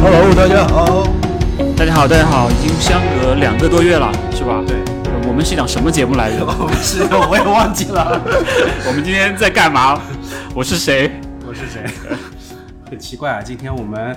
[0.00, 1.06] Hello，大家好。
[1.76, 4.62] 大家好，大家好，已经相隔两个多月了，是吧？
[4.66, 4.76] 对，
[5.28, 6.44] 我们是一档什么节目来着？
[6.58, 8.20] 我们是我也忘记了，
[8.86, 10.00] 我们今天在干嘛？
[10.54, 11.10] 我是谁？
[11.46, 11.84] 我是谁？
[12.90, 14.16] 很奇怪啊，今天我们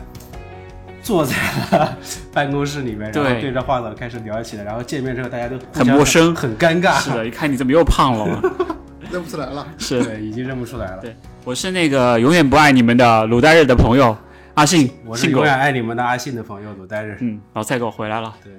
[1.10, 1.36] 坐在
[1.72, 1.98] 了
[2.32, 7.00] 办公室里面，然后对对着话筒开始聊起来，然后见面之后大家都互很陌生很尴尬。
[7.00, 8.40] 是的，一看你怎么又胖了？
[9.10, 9.68] 认不出来了。
[9.80, 11.02] 是，对，已经认不出来了。
[11.02, 14.16] 对我是那个永远不爱你们的鲁代日的朋友
[14.54, 17.18] 阿信，我是信狗永远爱你们的阿信的朋友鲁代日。
[17.22, 18.32] 嗯，老菜狗回来了。
[18.44, 18.54] 对。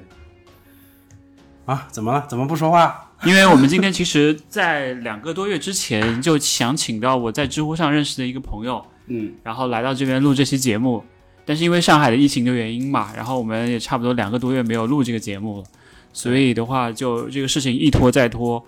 [1.66, 2.26] 啊，怎么了？
[2.28, 3.12] 怎么不说话？
[3.22, 11.04] 因为我们今天其实，在两个多月之前就想请到我在知乎上认识的一个朋友，嗯，然后来到这边录这期节目，
[11.50, 15.64] 但是因为上海的疫情的原因嘛，然后我们也差不多两个多月没有录这个节目了，
[16.12, 18.64] 所以的话就这个事情一拖再拖，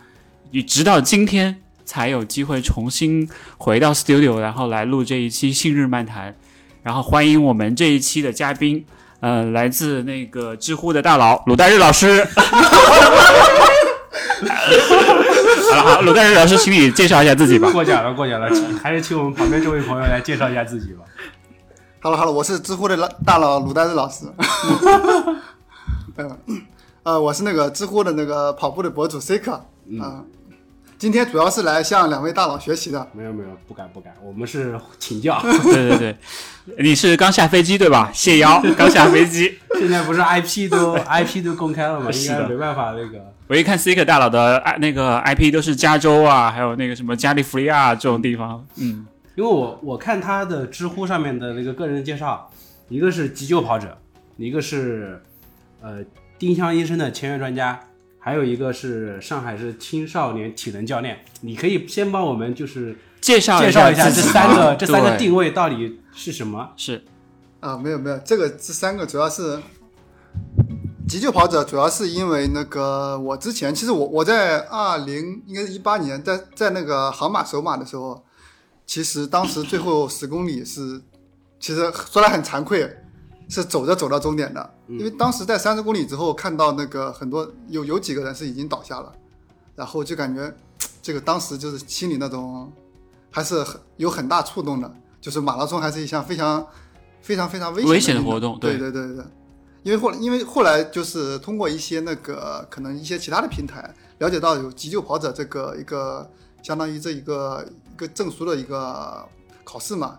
[0.51, 6.35] 你直到今天才有机会重新回到 studio，然后来录这一期信日漫谈，
[6.83, 8.85] 然后欢迎我们这一期的嘉宾，
[9.21, 12.27] 呃，来自那个知乎的大佬鲁大日老师。
[15.71, 17.71] 好了，好，鲁大日老师，请你介绍一下自己吧。
[17.71, 21.05] 过奖了，过奖了，请还是请我们旁边这位朋友来介绍一下自己吧。
[22.05, 24.25] Hello Hello，我是知乎的老大佬鲁丹日老师。
[26.19, 26.37] 嗯，
[27.05, 29.53] 呃，我是那个知乎的那个跑步的博主 Seeker
[30.01, 30.25] 啊、
[30.99, 33.07] 今天主要是来向两位大佬学习的。
[33.13, 35.41] 没有没有，不敢不敢，我们是请教。
[35.63, 36.17] 对对对，
[36.83, 38.11] 你是刚下飞机对吧？
[38.13, 39.57] 谢邀，刚下飞机。
[39.79, 42.11] 现在不是 IP 都 IP 都公开了吗？
[42.49, 43.33] 没办法那个。
[43.47, 48.65] 我一看 C 克大佬的哎那个 IP 都是加州啊，还有那个什么加利福尼亚这种地方。
[48.77, 52.51] 嗯，因为我我看他的知乎上面的那个个人介绍，
[52.89, 53.97] 一个是急救跑者，
[54.37, 55.21] 一个是
[55.81, 56.05] 呃
[56.39, 57.81] 丁香医生的签约专家，
[58.19, 61.19] 还有一个是上海市青少年体能教练。
[61.41, 66.71] 你可以先帮我们就是介绍介绍一下这三个 这三个定位到底是什么？
[66.77, 67.03] 是
[67.61, 69.59] 啊，没有没有，这个这三个主要是
[71.09, 78.25] 急救跑者，主要是因为那个我之前其实我我在二零应该是一八年在在那个杭马首马的时候，
[78.87, 81.01] 其实当时最后十公里是，
[81.59, 82.95] 其实说来很惭愧，
[83.49, 89.13] 是走着走到终点的，因为当时在三十公里之后看到那个很多有有几个人是已经倒下了，
[89.75, 90.55] 然后就感觉
[91.01, 92.71] 这个当时就是心里那种
[93.31, 96.67] 还是很有很大触动的，就是马拉松还是一项非常
[97.21, 98.77] 非常非常危险危险的活动对。
[98.77, 99.25] 对对对对。
[99.85, 106.31] 因为后来，因为后来就是通过一些那个可能一些其他的平台了解到有急救跑者这个一个
[106.63, 109.27] 相当于这一个一个证书的一个
[109.65, 110.19] 考试嘛，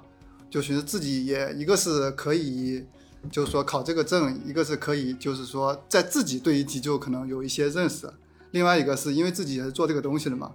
[0.50, 2.84] 就寻思自己也一个是可以，
[3.30, 8.10] 就是说考这个证，一个是可以就是说在自己对于急救可能有一些认识，
[8.52, 10.52] 另外一个是因为自己也是做这个东西的嘛，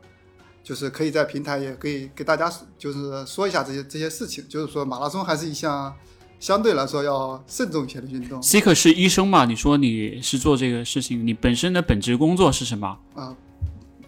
[0.65, 5.95] 就是可以在平台也可以给大家就是说一下这些这些事情，就是说马拉松还是一项
[6.41, 8.43] 相对来说要慎重一些的运动。
[8.43, 9.45] C 克是医生嘛？
[9.45, 12.99] 你说你是做这个事情，你本身的本职工作是什么？
[13.15, 13.37] 啊，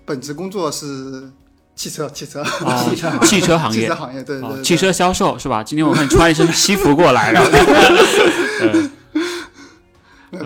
[0.05, 1.33] 本职工作是
[1.81, 3.95] 汽车，汽车，啊汽车汽车行业汽车。
[3.95, 5.65] 行业，对对对，哦汽车销售是吧？
[5.65, 7.51] 今天我看你穿一身西服过来，然后，
[8.61, 8.91] 嗯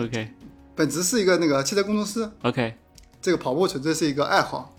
[0.05, 0.29] ，OK
[0.77, 2.77] 本职是一个那个汽车工程师，OK。
[3.21, 4.73] 这个跑步纯粹是一个爱好。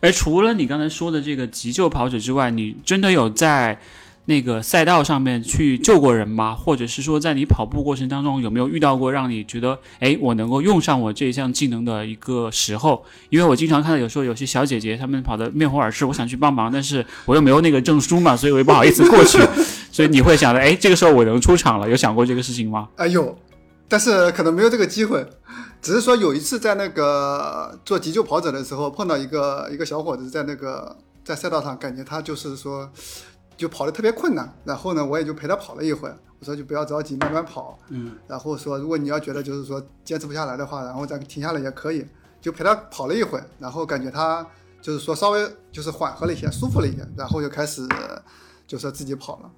[0.00, 3.78] 而除了你刚才说的这个急救跑者之外，你真的有在
[4.26, 6.54] 那个赛道上面去救过人吗？
[6.54, 13.04] 或者是说，在你跑步过程当中有没有遇到过让你觉得，哎，我能够用上我这一项技能的一个时候？
[13.28, 19.38] 因为我经常看到有时候有些小姐姐她们跑得面红耳赤，我想去帮忙，但是我又没有那个证书嘛，所以我又不好意思过去。
[19.92, 22.88] 所以你会想着，哎，这个时候我能出场了，有想过这个事情吗？
[22.96, 23.38] 哎有，
[23.88, 25.24] 但是可能没有这个机会。
[25.80, 32.90] 只是说有一次在那个做急救跑者的时候，碰到一个一个小伙子在那个在赛道上，感觉他就是说
[33.56, 42.04] 就跑得特别困难，然后呢，我也就陪他跑了一会儿，我说就不要着急，慢慢跑，嗯，然后说如果你要觉得就是说坚持不下来的话，然后再停下来也可以，
[42.40, 44.46] 就陪他跑了一会儿，然后感觉他
[44.82, 47.86] 就是说稍微就是缓和了一些，舒服了一些，然后就开始
[48.66, 49.50] 就说自己跑了。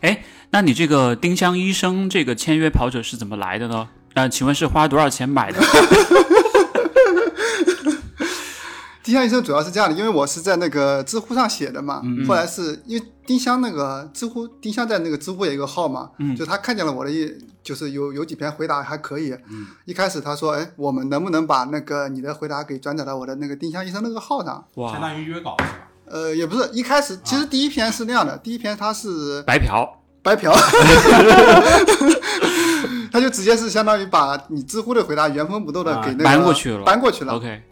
[0.00, 3.88] 哎那你这个丁香医生这个签约跑者是怎么来的呢？
[4.14, 5.60] 呃，请问是花多少钱买的？
[9.04, 17.30] 丁香医生主要是这样的，因为我是在那个知乎上写的嘛，后来是因为丁香那个知乎，丁香在那个知乎有一个号嘛，就他看见了我的一，
[17.62, 19.36] 就是有有几篇回答还可以，
[19.84, 24.64] 一开始他说，哎，我们能不能把那个你的回答给转载到我的那个丁香医生那个号上？
[24.74, 25.90] 相，当于约稿是吧？
[26.06, 29.86] 呃，也不是，一开始其实第一篇是那样的，第一篇他是白嫖，
[30.22, 30.50] 白嫖，
[33.12, 36.84] 他就直接是相当于把你知乎的回答原封不动的啊给那个搬过去了。
[36.84, 37.34] 搬过去了。
[37.34, 37.62] OK，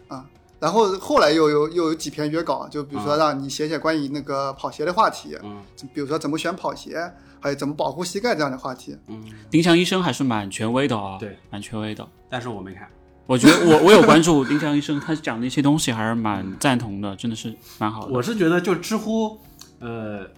[0.63, 5.61] 然后后来又有又有几篇约稿，就比如说让你写写关于那个跑鞋的话题，嗯
[5.93, 8.97] 比如说怎么选跑鞋，还有怎么保护膝盖这样的话题。
[9.09, 12.09] 嗯，丁香医生还是蛮权威的啊、对，蛮权威的。
[12.31, 12.89] 但是我没看。
[13.27, 18.13] 我觉得我 我有关注丁香医生，他讲的一些东西还是蛮赞同的，真的是蛮好的。
[18.13, 19.37] 我是觉得就知乎，
[19.81, 20.31] 呃，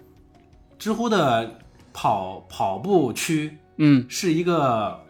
[0.79, 1.59] 知乎的
[1.93, 5.01] 跑跑步区嗯，是一个，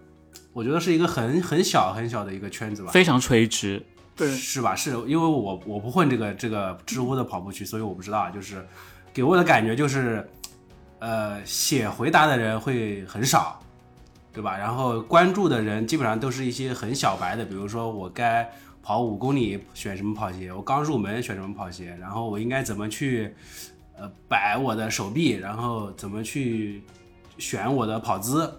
[0.52, 2.92] 我觉得是一个很很小很小的一个圈子吧。
[2.92, 3.82] 非常垂直。
[4.16, 4.74] 对，是吧？
[4.76, 8.30] 是因为我我不混这个这个知乎的跑步区，所以我不知道。
[8.30, 8.66] 就是
[9.14, 10.26] 给我的感觉就是，
[11.00, 13.60] 呃，写回答的人会很少，
[14.32, 14.58] 对吧？
[14.58, 18.50] 然后关注的人基本上都是一些很小白的，比如说我该
[18.82, 23.36] 跑五公里选什么跑鞋，我刚入门选什么跑鞋，然后我应该怎么去
[23.98, 26.84] 呃摆我的手臂，然后怎么去
[27.38, 28.50] 选我的跑姿。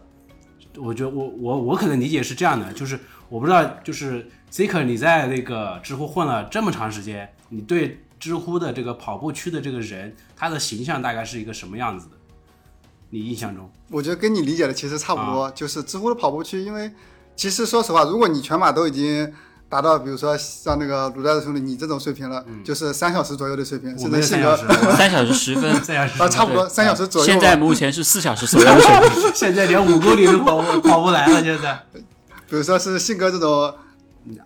[0.78, 3.00] 我觉得我我我可能理解是这样的，就是
[3.30, 12.12] 我不知道，就是 Zika 你在那个知乎混了这么长时间，你对知乎的这个跑步区的这个人，他的形象大概是一个什么样子的？
[13.10, 13.70] 你印象中？
[13.90, 16.90] 我觉得跟你理解的其实差不啊多，就是知乎的跑步区，因为
[17.36, 19.30] 其实说实话，如果你全马都已经
[19.68, 27.26] 达到，比如说像那个鲁代的兄弟你这种水平了，就是三小时左右的水平，我甚至性格们三小时，三小时十分，三小时啊，差不多对三小时左右。
[27.26, 29.32] 现在目前是四小时左右的水平。
[29.36, 31.84] 现在连五公里都跑不跑不来了，现在。
[32.48, 33.74] 比如说是性格这种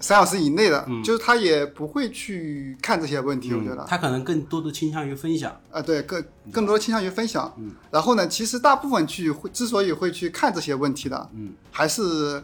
[0.00, 5.58] 三小时以内的，嗯就是他也不会去看这些问题，我觉得他可能更多的倾向于分享。
[5.70, 7.52] 啊，对，更更多的倾向于分享。
[7.90, 12.40] 然后呢，其实大部分去会之所以会去看这些问题的，嗯，还是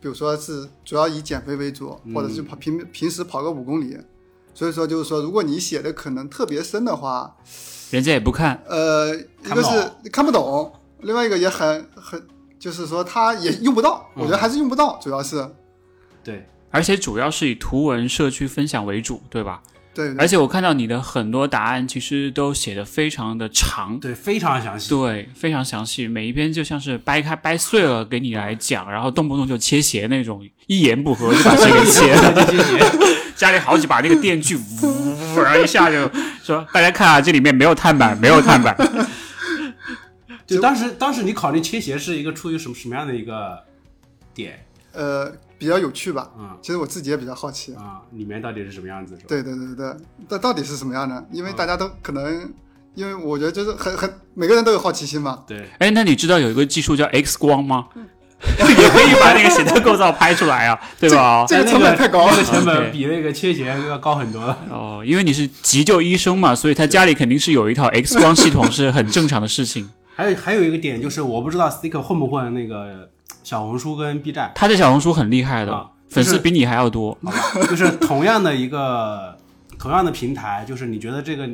[0.00, 3.96] 比如说是主要以减肥为主，或者是跑平平时跑个五公里。
[4.52, 7.34] 所以说就是说，如果你写的可能特别深的话，
[7.90, 12.20] 人家也不看，呃，一个是看不懂，另外一个也很很，
[12.58, 15.48] 就是说他也用不到，我觉得还是用不到，主要是
[16.22, 19.60] 对，而且主要是以图文社区分享为主，对吧？
[19.92, 24.88] 对对而且我看到你的很多答案其实都写的非常的长，对，非常详细。
[24.88, 32.94] 对，非常详细，每一篇就像是掰开掰碎了给你来讲，然后动不动就切鞋那种，一言不合就把鞋给切了。
[33.34, 36.08] 家里好几把那个电锯，呜，然后一下就
[36.42, 38.76] 说大家看啊，这里面没有碳板，没有碳板。
[40.46, 43.58] 就当时当时你考虑切鞋是一个出于什么什么样的一个
[44.32, 46.30] 点呃比较有趣吧。
[46.38, 47.74] 嗯其实我自己也比较好奇。
[47.74, 48.00] 啊？
[48.12, 49.16] 里面到底是什么样子？
[49.28, 49.94] 对对对对，
[50.26, 51.22] 到到底是什么样的？
[51.30, 52.50] 因为大家都可能，
[52.94, 55.44] 因为我觉得就是很很每个人都有好奇心嘛。
[55.46, 57.88] 对，哎，那你知道有一个技术叫 X 光吗？
[58.58, 61.44] 也可以把那个鞋的构造拍出来啊， 对吧？
[61.46, 64.58] 这个成本太高那个成本比那个切鞋要高很多了。
[64.70, 69.90] 哦，因为你是急救医生嘛，所以他家里肯定是有一套 X 光系统，是很正常的事情。
[70.16, 73.09] 还有还有一个点就是，我不知道 Stick 混不混那个
[73.50, 77.18] 小红书跟 B 站，他在小红书很厉害的，啊粉丝比你还要多。
[77.68, 79.36] 就是同样的一个
[79.76, 81.48] 同样的平台，就是你觉得这个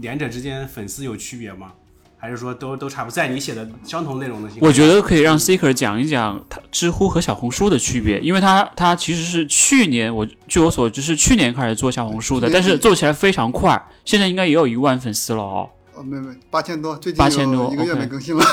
[0.00, 1.72] 两者之间粉丝有区别吗？
[2.16, 3.14] 还是说都都差不多？
[3.14, 15.68] 在你写的相同内容的我觉得可以让 Seeker 讲一讲他知乎和小红书的区别，因为他他其实是去年我据我所知是去年开始做小红书的，但是做起来非常快，现在应该也有一万粉丝了哦。
[16.02, 18.44] 哦，没没，八千多，最近8000多一个月没更新了。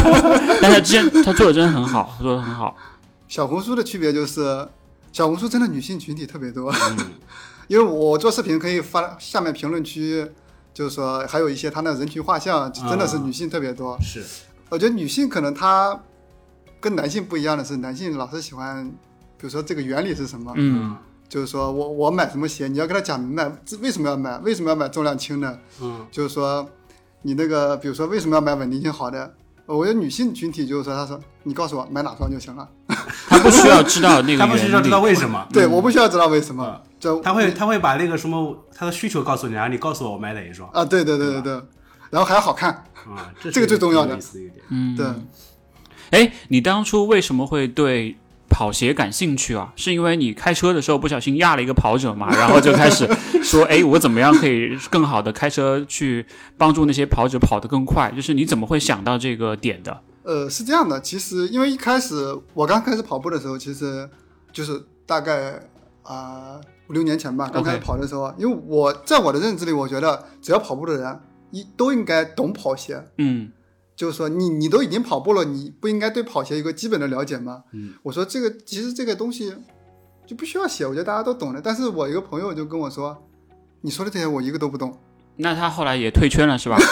[0.60, 2.76] 但他之前他做的真的很好，他做的很好。
[3.26, 4.68] 小红书的区别就是，
[5.12, 6.96] 小红书真的女性群体特别多，嗯。
[7.68, 10.28] 因为我做视频可以发下面评论区，
[10.74, 13.96] 就是说还有一些他那人群画像，真的是女性特别多。
[14.02, 14.24] 是。
[14.68, 16.00] 我觉得女性可能她
[16.80, 18.84] 跟男性不一样的是，男性老是喜欢，
[19.38, 20.96] 比如说这个原理是什么，嗯，
[21.28, 26.04] 就是说我我买什么鞋，你要跟他讲明白这为什么要买，为什么要买重量轻的，嗯。
[26.10, 26.68] 就是说
[27.22, 29.34] 你那个比如说为什么要买稳定性好的。
[29.66, 32.68] 我觉得女性群体就是说，她说你告诉我买哪双就行了，
[33.28, 36.64] 她不需要知道那个 她不需要知道为什么，对，我不需要知道为什么。
[36.64, 40.68] 啊，就他会他会把那个什么他的需求告诉你，然后你告诉我我买哪一双。
[40.70, 41.52] 啊，对对对对对，
[42.10, 42.72] 然后还要好看，
[43.06, 44.18] 啊，这这个最重要的。
[44.70, 45.06] 嗯，对。
[46.10, 48.16] 哎，你当初为什么会对
[48.50, 49.72] 跑鞋感兴趣啊？
[49.76, 53.08] 是因为你开车的时候不小心压了一个跑者嘛， 然后就开始
[53.42, 56.26] 说，哎，我怎么样可以更好的开车去
[56.58, 58.12] 帮助那些跑者跑得更快？
[58.14, 60.02] 就是你怎么会想到这个点的？
[60.22, 64.08] 呃，是这样的，其实因为一开始我刚开始跑步的时候，其实
[64.52, 65.58] 就是大概
[66.02, 73.50] 啊五六年前吧，刚开始跑的时候因为我在我的认知里，我觉得只要跑步的人一都应该懂跑鞋，嗯
[74.00, 77.64] 就是说你你都已经跑步了，你不应该对跑鞋有个基本的了解吗？
[77.72, 79.54] 嗯，我说这个其实这个东西
[80.26, 81.60] 就不需要写，我觉得大家都懂的。
[81.60, 83.22] 但是我一个朋友就跟我说，
[83.82, 84.98] 你说的这些我一个都不懂。
[85.36, 86.78] 那他后来也退圈了是吧？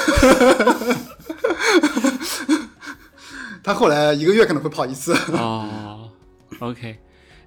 [3.65, 5.15] 他后来一个月可能会跑一次。
[5.33, 6.11] 哦
[6.59, 6.99] ，OK，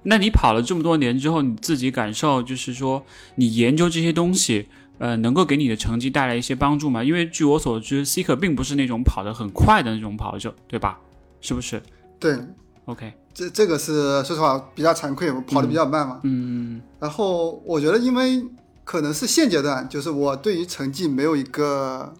[0.02, 4.66] 那你跑了这么多年之后，你自己感受就是说，你研究这些东西，
[5.02, 7.02] 呃，能够给你的成绩带来一些帮助吗？
[7.02, 11.00] 因为据我所知，Seeker 并不是那种跑得很快的那种跑者，对吧？
[11.40, 11.82] 是不是
[12.20, 12.38] 对
[12.84, 16.20] ，？OK，这这个是说实话比较惭愧，我跑得比较慢嘛。
[16.22, 18.44] 嗯然后我觉得，因为
[18.84, 22.14] 可能是现阶段，就是我对于成绩没有一个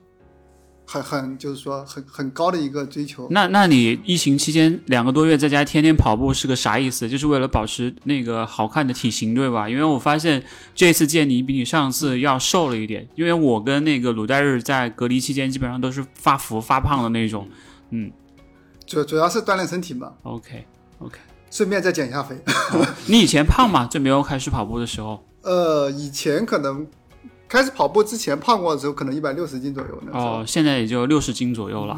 [0.93, 3.27] 很很就是说很很高的一个追求。
[3.31, 7.09] 那那你疫情期间两个多月在家天天跑步是个啥意思？
[7.09, 9.69] 就是为了保持那个好看的体型，对吧？
[9.69, 10.43] 因为我发现
[10.75, 17.49] 这次见你比你上次要瘦了一点，因为我跟那个鲁代日在隔离期间基本上都是发福发胖的那种。
[17.91, 18.11] 嗯
[18.87, 20.67] 主主要是锻炼身体嘛，，OK
[20.99, 21.19] OK。
[21.51, 22.35] 顺便再减一下肥。
[23.07, 23.87] 你以前胖吗？
[23.87, 25.23] 就没有开始跑步的时候？
[25.43, 26.87] 呃，以前可能
[27.53, 30.03] 开始跑步之前胖过的时候，可能一百六十斤左右。
[30.11, 31.95] 哦，现在也就六十斤左右了，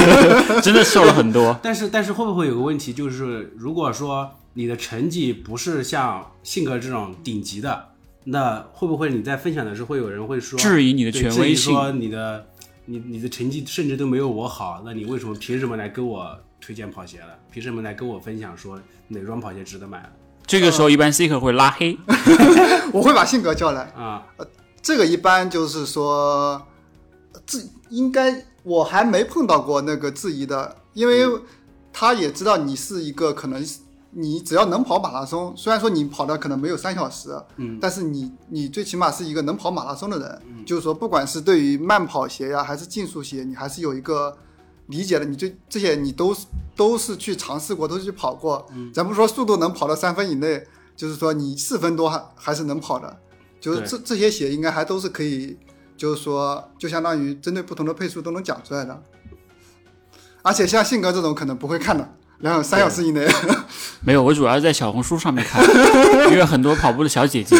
[0.62, 1.58] 真的瘦了很多。
[1.64, 7.88] 但是但是会不会有个问题，就是如果说你的成绩不是像性格这种顶级的，
[8.24, 12.46] 那会不会你在分享的时候会有人会说质疑你的权威性质疑说你的
[12.84, 17.28] 你你的成绩甚至都没有我好，那你为什么凭什么来跟我推荐跑鞋了？
[17.50, 18.78] 凭什么来跟我分享说
[19.08, 20.10] 哪双跑鞋值得买了？
[20.46, 21.96] 这个时候一般 seeker 会拉黑。
[22.92, 23.84] 我会把性格叫来。
[23.96, 24.22] 啊，
[24.82, 26.62] 这个一般就是说，
[27.46, 31.26] 质应该我还没碰到过那个质疑的，因为
[31.92, 33.64] 他也知道你是一个可能
[34.12, 40.64] 你只要能跑马拉松，虽然说你跑的可能没有三小时，嗯，但是你你最起码是一个能跑马拉松的人，嗯。
[40.64, 44.36] 就是说不管是对于慢跑鞋呀还是竞速鞋，你还是有一个
[44.86, 48.92] 理解的，你这这些你都是都是去尝试过，都是去跑过，嗯。
[48.92, 53.16] 咱不说速度能跑到三分以内，就是说你四分多还还是能跑的，
[53.60, 55.56] 就是这这些鞋应该还都是可以，
[55.96, 59.02] 就是说就相当于针对不同的配速都能讲出来的，
[60.42, 63.26] 而且像信哥这种可能不会看的，两小三小时以内，
[64.02, 65.62] 没有，我主要是在小红书上面看，
[66.32, 67.56] 因为很多跑步的小姐姐。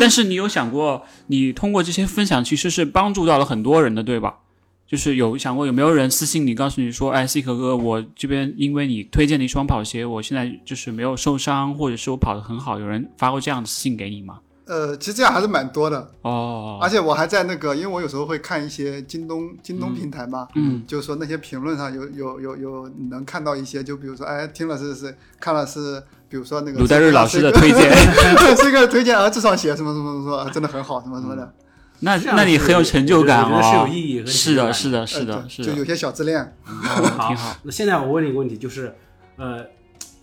[0.00, 4.38] 但是你有想过，你通过这些分享其实是帮助到了很多人的，对吧？
[4.86, 14.40] 就是有想过有没有人私信你，告诉你说，哎，C 可哥，我这边因为你推荐了一双跑鞋，我现在就是没有受伤，或者是我跑得很好，有人发过这样的私信给你吗？
[14.64, 16.10] 呃，其实这样还是蛮多的。
[16.22, 27.90] 哦，而且我还在那个，因为我有时候会看一些京东京东平台嘛，嗯，就是说那些评论上有有有有能看到一些，就比如说，哎，听了是是看了是，比如说那个鲁代日老师的推荐，
[28.56, 31.52] 这个推荐啊，这双鞋什么什么什么，真的很好，什么什么的，
[32.00, 33.88] 那那你很有成就感我觉得是有哦。
[33.88, 35.06] 意义和是的，是的。
[35.06, 37.56] 是的，呃对是的，就有些小自恋，好， 挺好。
[37.64, 38.94] 那现在我问你一个问题，就是，
[39.36, 39.64] 呃，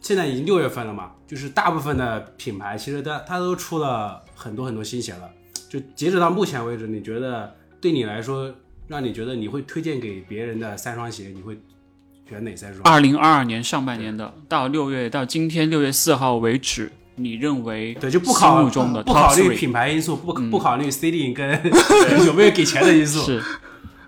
[0.09, 5.29] 现在已经六月份了嘛，就是大部分的品牌其实它它都出了很多很多新鞋了。
[5.69, 8.51] 就截止到目前为止，你觉得对你来说，
[8.87, 11.55] 让你觉得你会推荐给别人的三双鞋，你会
[12.27, 12.81] 选哪三双？
[12.91, 21.47] 二零二二年上半年的到六月到今天六月四号为止，你认为对，就不考虑中的不考虑品牌因素，不嗯不考虑 CD 跟
[22.25, 23.23] 有没有给钱的因素。
[23.23, 23.39] 是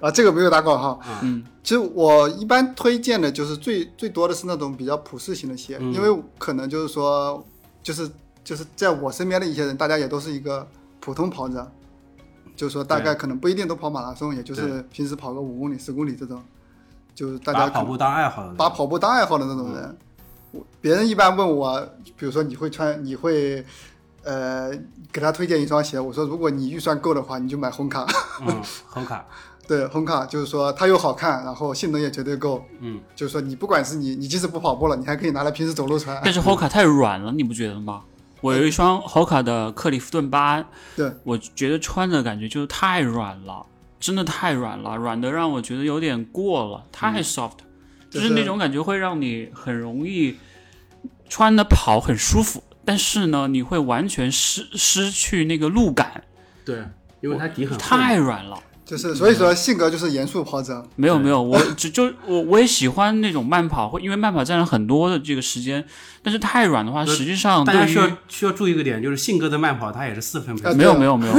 [0.01, 0.99] 啊，这个没有打广告。
[1.21, 7.43] 嗯，其实我一般推荐的就是最最多的是那种比较普适型的鞋，嗯因为可能就是说，
[7.83, 8.09] 就是
[8.43, 10.67] 就是在我身边的一些人，大家也都是一个
[10.99, 11.71] 普通跑者，
[12.55, 16.41] 就是说大概可能不一定都跑马拉松，也就是平时跑个五公里、十公里这种，
[17.13, 19.97] 就是大家把跑步当爱好的，把跑步当爱好的那种人。
[20.51, 21.79] 我别人一般问我，
[22.17, 23.63] 比如说你会穿，你会。
[24.23, 24.69] 呃，
[25.11, 28.05] 给他推荐一双鞋，我说如果你预算够的话，你就买红卡。
[28.45, 29.25] 嗯，红卡，
[29.67, 32.65] 对，红卡就是说它又好看，然后性能也绝对够。
[32.79, 36.19] 嗯，就是说你不管是你，你即使不跑步了，你还可以拿来平时走路穿。
[36.23, 38.01] 但是 Hoka 太软了，你不觉得吗？
[38.41, 40.65] 我有一双 Hoka 的克里夫顿八，
[40.95, 43.65] 对，我觉得穿的感觉就是太软了，
[43.99, 47.51] 真的太软了，软的让我觉得有点过了，太 soft，、
[48.09, 50.35] 就就是是那种感觉会让你很容易
[51.29, 56.23] 穿的跑很舒服，但是呢，你会完全失失去那个路感，
[56.65, 56.83] 对，
[57.21, 58.57] 因为它底很太软了。
[58.91, 60.85] 就是所以说性格就是严肃跑者。
[60.97, 65.85] 没有没有，我只就我我也喜欢那种慢跑，会因为慢跑占了很多的这个时间，
[66.21, 70.75] 但是太软的话，实际上大家需要需要注意一个点，就是性格的慢跑，它也是四分配呃。
[70.75, 71.33] 没有没有没有，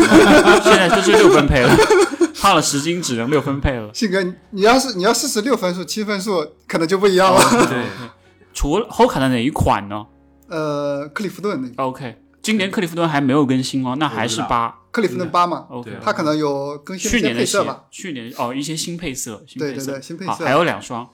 [0.63, 1.77] 现在就是六分配了，
[2.41, 3.93] 胖了十斤只能六分配了。
[3.93, 7.41] 性格，你你要是你要四十六分数、七分数，可能就不一样了。
[7.69, 7.85] 对，
[8.55, 10.07] 除了 Hoka 的哪一款呢
[10.49, 14.77] 呃，克利夫顿那个？OK，今年克利夫顿还没有更新哦，那还是八。
[14.93, 20.45] 克里夫顿八嘛，OK，对它可能有更新一些去年的鞋配色吧。，去年哦一些新配色，新配色，对对对，新配，色。
[20.45, 21.09] 还有两双，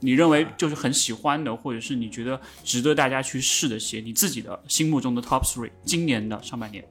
[0.00, 6.84] 你认为就是很喜欢的，或者是你觉得值得大家去试的鞋，你自己的心目中的 Top Three，今年的上半年。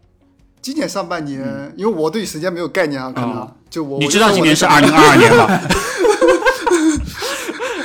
[0.64, 5.62] 今年上半年，因为我对时间没有概念啊，可能哦就我你知道今年是二零二二 年吧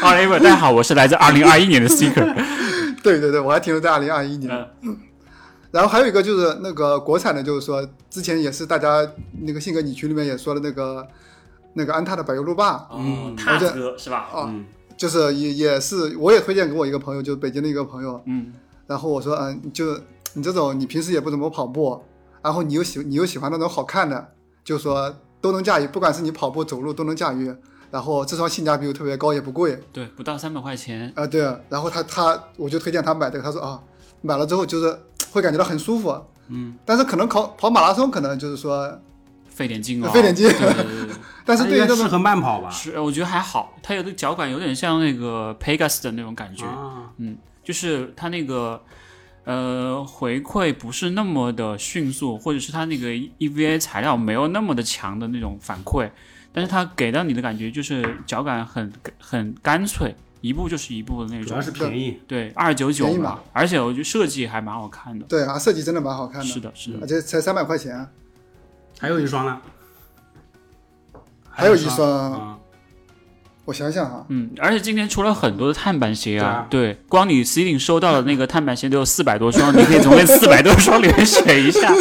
[0.00, 2.34] Oliver， 大家好，我是来自二零二一年的 Seeker。
[3.02, 4.50] 对对对，我还停留在二零二一年。
[4.82, 4.96] 嗯
[5.76, 9.06] 然后还有一个就是那个国产的，就是说之前也是大家
[9.42, 11.06] 那个性格你群里面也说的那个
[11.74, 14.28] 那个安踏的柏油路霸，嗯踏哥是吧？
[14.32, 14.64] 啊嗯
[14.96, 18.54] 就是也也是我也推荐给我一个朋友，就是北京的一个朋友，嗯
[18.86, 20.00] 然后我说嗯，就
[20.32, 22.02] 你这种你平时也不怎么跑步，
[22.40, 24.28] 然后你又喜你又喜欢那种好看的，
[24.64, 27.54] 就说都能驾驭，不管是你跑步走路都能驾驭，
[27.90, 31.12] 然后这双性价比又特别高，也不贵，对，不到三百块钱。
[31.14, 33.78] 啊，对啊，然后他他我就推荐他买这个，他说啊，
[34.22, 34.98] 买了之后就是
[35.36, 38.98] 会感觉到很舒服，嗯，但是可能跑跑马拉松可能就是说，
[39.48, 40.48] 费点劲哦，费点劲。
[40.48, 41.06] 对对对对。
[41.06, 41.16] 对。
[41.46, 42.68] 但是对于适合慢跑吧？
[42.70, 47.08] 是，我觉得还好，它有的脚感有点像那个 Pegasus 的那种感觉，啊，
[47.62, 48.82] 就是它那个
[49.44, 56.10] 呃回馈不是那么的迅速，或者是它那个 EVA 材料没有那么的强的那种反馈，
[56.52, 61.60] 但是它给到你的感觉就是脚感很很干脆，一步就是一步的那种主要。
[61.60, 62.20] 是便宜。
[62.26, 65.24] 对，二九九嘛而且我觉得设计还蛮好看的。
[65.26, 66.98] 对啊，设计真的蛮好看的，是的，是的。
[67.00, 68.06] 而且才三百块钱，
[68.98, 69.60] 还有一双呢，
[71.50, 72.58] 还有一双啊，
[73.64, 81.92] 我想想哈，嗯，而且今天出了很多的碳板鞋啊，对对，光你 C 顶收到的那个碳板鞋都有四百多双，你可以从那四百多双里面选一下。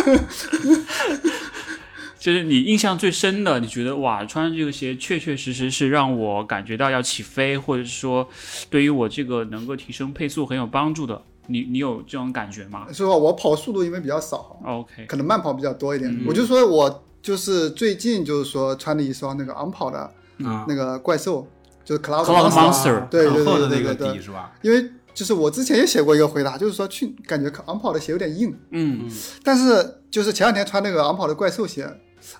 [2.25, 8.27] 就是你印象最深的，你觉得哇，穿这个鞋确确实实是让我感觉到要起飞，或者是说
[8.67, 12.87] 对于我这个能够提升配速很有帮助的，你你有这种感觉吗？
[12.87, 16.25] 说实话，我跑速度因为比较少，？OK，可能慢跑比较多一点，嗯。
[16.27, 19.99] 我就说我就是最近就是说穿了一双那个昂跑的
[20.43, 21.47] 啊那个怪兽，
[21.83, 24.13] 就是 Cloud Cloud Monster Monster 对对对那个对对。
[24.13, 24.51] 底是吧？
[24.63, 29.07] 因为就是我之前也写过一个回答，就是说去感觉昂跑的鞋有点硬，嗯。
[29.43, 31.87] 但是就是前两天穿那个昂跑的怪兽鞋，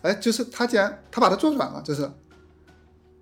[0.02, 2.10] 哎，就是他竟然他把它做软了，就是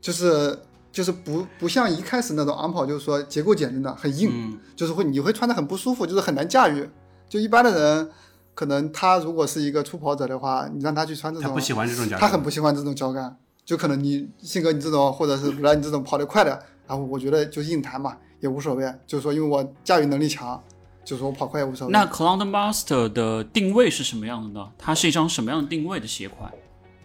[0.01, 0.59] 就是
[0.91, 6.89] 就是不不像一开始那种昂跑，就是说结构简单的很硬，嗯，就是会你会穿的很不舒服，就是很难驾驭。
[7.27, 8.09] 就一般的人，
[8.53, 13.37] 可能他如果是一个初跑者的话，你让他去穿这种他不，喜欢这种脚感，他很不喜欢这种脚感。
[13.65, 16.51] 就可能你性格你这种，或者是来你这种跑得快的，
[16.85, 18.93] 然后我觉得就硬弹嘛，也无所谓。
[19.07, 20.61] 就是说，因为我驾驭能力强，
[21.03, 21.91] 就是说我跑快也无所谓。
[21.91, 24.67] 那 Cloud Master 的定位是什么样的呢？
[24.77, 26.51] 它是一双什么样的定位的鞋款？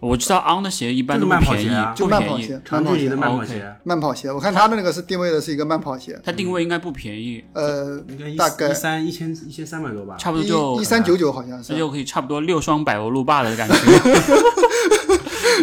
[0.01, 2.07] 我知道 On 的鞋一般都不便宜啊，就。
[2.07, 4.31] 慢跑鞋，慢跑鞋长距离的，慢跑鞋，慢跑鞋。
[4.31, 10.15] 我看他的那个是定位的是一个慢跑鞋，它定位应该不便宜，呃，应该一大概一三一千一千三百多吧？
[10.17, 11.73] 差不多就一一三九九好像是。
[11.73, 13.75] 那就可以差不多六双百欧路霸的感觉，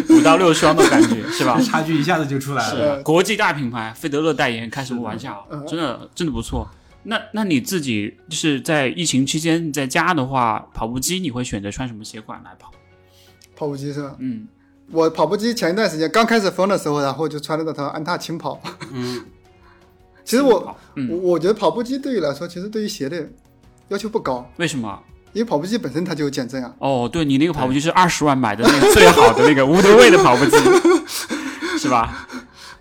[0.13, 1.57] 五到六双的感觉是吧？
[1.65, 2.97] 差距一下子就出来了。
[2.97, 5.43] 是国际大品牌费德勒代言，开什么玩笑？
[5.49, 6.69] 嗯真的真的不错。
[7.09, 12.69] 那那你自己就是在疫情期间你在家的话，跑步机你会选择穿什么鞋款来跑？
[13.55, 14.15] 跑步机是吧？
[14.19, 14.45] 嗯，
[14.91, 18.61] 我跑步机前一段时间刚开始封的时候，然后就穿了那套安踏轻跑。
[18.91, 19.23] 嗯，
[20.25, 23.25] 其实我嗯我我觉得跑步机对于来说，其实对于鞋的
[23.87, 25.01] 要求不高，为什么？
[25.31, 26.75] 因为跑步机本身它就有减震啊。
[26.79, 30.57] 哦，对你那个跑步机是二十万买的那个最好的那个无德位的跑步机，
[31.79, 32.27] 是吧？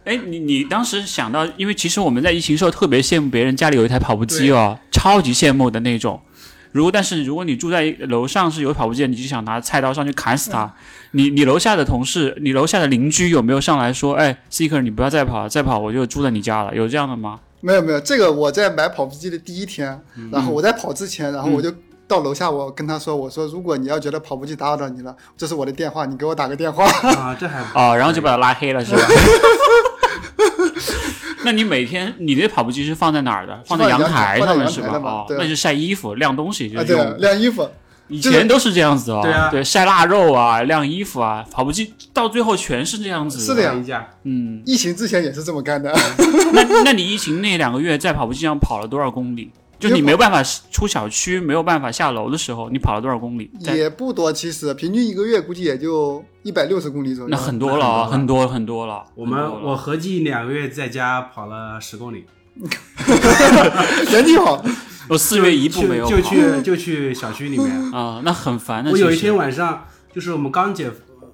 [0.06, 6.20] 哎，你你当时想到，因为其实我们在疫情时候特别羡慕别人家里有一台跑步机哦，超级羡慕的那种。
[6.70, 10.72] 如果但是如果你住在楼上是有跑步机的，你就想拿菜刀上去砍死他。
[11.10, 17.40] 你你楼下的同事，你楼下的邻居有没有上来说，哎，Seeker 你不要再跑了，再跑我就住在你家了，有这样的吗？
[17.60, 21.72] 没有没有，这个我在买跑步机的第一天，嗯然后我在跑之前，然后我就
[22.06, 26.84] 到楼下，我跟他说，我说如果你要觉得跑步机打扰到你了，这是我的电话，你给我打个电话。
[26.84, 29.02] 啊，这还哦，然后就把他拉黑了，是吧？
[31.46, 33.56] 那你每天你的跑步机是放在哪儿的？
[33.64, 37.18] 放在阳台上面是吧哦，对那就晒衣服、晾东西就啊，对，是用。
[37.18, 37.70] 晾衣服。
[38.08, 43.40] 以前都是这样子哦，对啊对，晒腊肉啊、晾衣服啊，跑步机到最后全是这样子。
[43.40, 45.92] 是的呀嗯，疫情之前也是这么干的。
[46.52, 49.50] 那那你疫情那两个月在跑步机上跑了多少公里？
[49.78, 53.50] 就你没有办法出小区，没有办法下楼的时候，你跑了多少公里？
[53.60, 57.28] 也不多，其实平均一个月估计也就一百六十公里左右。
[57.30, 59.04] 那很多了啊，很很多很多了。
[59.14, 62.24] 我们我合计两个月在家跑了十公里，
[64.10, 64.64] 人挺好，
[65.08, 67.70] 我 四月一步没有就就去就去小区里面。
[67.92, 68.90] 啊，那很烦的。
[68.90, 70.90] 我有一天晚上，就是我们刚解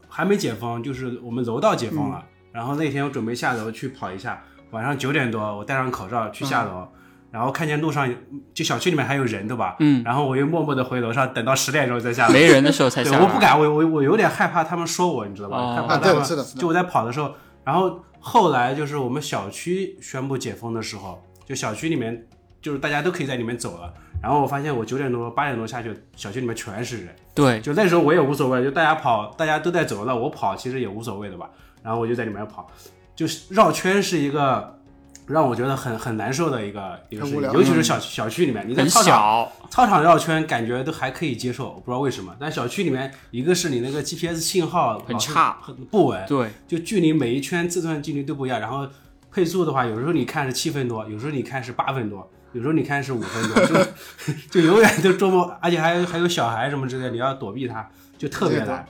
[0.08, 2.18] 还没解封，就是我们楼道解封了。
[2.18, 6.86] 嗯然后那天我准备下楼去跑一下，晚上九点多，我戴上口罩去下楼，
[7.32, 8.08] 然后看见路上
[8.54, 9.74] 就小区里面还有人，对吧？
[9.80, 12.32] 嗯，然后我又默默的回楼上，等到十点钟再下来。
[12.32, 13.24] 没人的时候才对，下来。
[13.24, 15.74] 我不敢，我我我有点害怕他们说我，你知道吧？
[15.74, 16.16] 害怕他们。
[16.16, 17.32] 对是的是的就我在跑的时候，
[17.64, 22.26] 然后后来就是我们小区宣布解封的时候，就小区里面
[22.60, 23.92] 就是大家都可以在里面走了。
[24.22, 27.08] 然后我发现我九点多八点多下去，小区里面全是人。
[27.34, 31.50] 对，就那时候我也无所谓，就大家跑，大家都在走，那我跑其实也无所谓的吧。
[31.82, 32.70] 然后我就在里面跑，
[33.16, 34.78] 就是绕圈是一个
[35.26, 42.34] 让我觉得很很难受的一个一个事情，尤其是小小区里面，你在很操场小，操场绕圈感觉都还可以接受，我不知道为什么。
[42.38, 48.60] 但小区里面，一个是你那个 GPS 信号很差很不稳，对，就距离每一圈自转距离都不一样。
[48.60, 48.88] 然后
[49.30, 54.30] 配速的话，有时候你看是七分多，有时候你看是八分多，有时候你看是五分多，就
[54.60, 58.84] 就永远都捉摸，而且还有还有小孩什么之类的，你要躲避它，就特别难。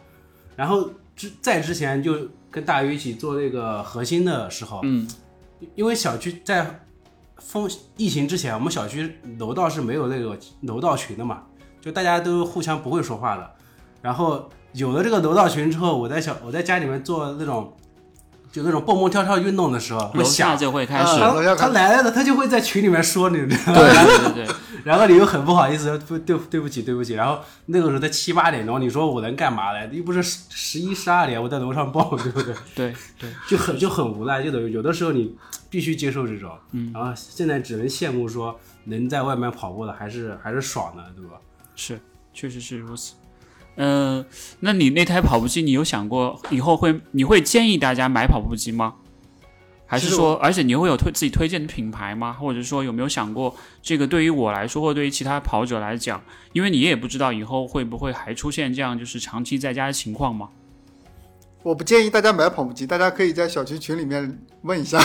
[0.56, 5.06] 然后之在之前就跟大鱼一起做那个核心的时候，嗯，
[5.74, 6.80] 因为小区在
[7.38, 11.42] 封疫情之前，我们小区楼道是没有那个楼道群的嘛，
[11.80, 13.50] 就大家都互相不会说话的。
[14.00, 17.72] 然后有了这个楼道群之后，我在小我在家里面做那种
[18.52, 20.54] 就那种蹦蹦跳跳运动的时候，会楼下。
[20.54, 27.14] 就会开始，啊他来了，他就会在群里面说你，对对对对， 然后你又很不好意思，对对对不起对不起。
[27.14, 29.88] 然后那个时候才七八点钟，你说我能干嘛嘞？
[29.92, 32.54] 又不是十十一十二点我在楼上蹦，对不对？
[32.76, 35.34] 对对，就很就很无奈，就等于有的时候你
[35.70, 41.36] 必须接受这种，嗯，然后现在只能羡慕说能在外面跑步的还是还是爽的，对吧？
[41.74, 41.98] 是，
[42.34, 43.14] 确实是如此。
[43.76, 44.24] 呃，
[44.60, 48.94] 那你那台跑步机，你有想过以后会你会建议大家买跑步机吗？
[49.86, 52.32] 还是说，而且你会有推自己推荐的品牌吗？
[52.32, 56.22] 或者说有没有想过，这个对于我来说，或对于其他跑者来讲，
[56.54, 60.48] 因为你也不知道以后会不会还出现这样就是长期在家的情况吗？
[61.62, 64.98] 我不建议大家买跑步机，大家可以在小区群里面问一下，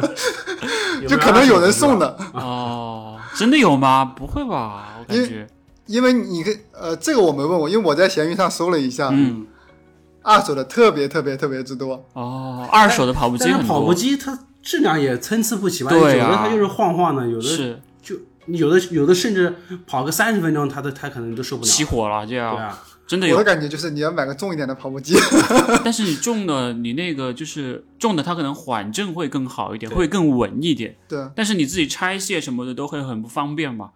[1.06, 2.16] 就可能有人送的。
[2.32, 4.04] 哦，真的有吗？
[4.04, 4.96] 不会吧？
[4.98, 5.46] 我感觉，
[5.90, 9.44] 因为你可以呃，这个我没问过，因为我在闲鱼上搜了一下，嗯，
[10.22, 12.06] 二手的特别特别特别之多。
[12.12, 15.90] 哦，二手的跑步机很但是跑步，机它质量也参差不齐吧？
[15.90, 18.14] 对啊有的它就是晃晃的，有的是就
[18.46, 19.52] 有的有的甚至
[19.84, 21.68] 跑个三十分钟，它都它可能都受不了。
[21.68, 25.16] 起火了，这对样啊，真的有我的感觉就是你要买个重一点的跑步机，
[25.84, 30.94] 但是你重的，你那个就是重的，它可能缓震会更好一点，会更稳一点。
[31.08, 33.90] 对，但是你自己拆卸什么的都会很不方便嘛。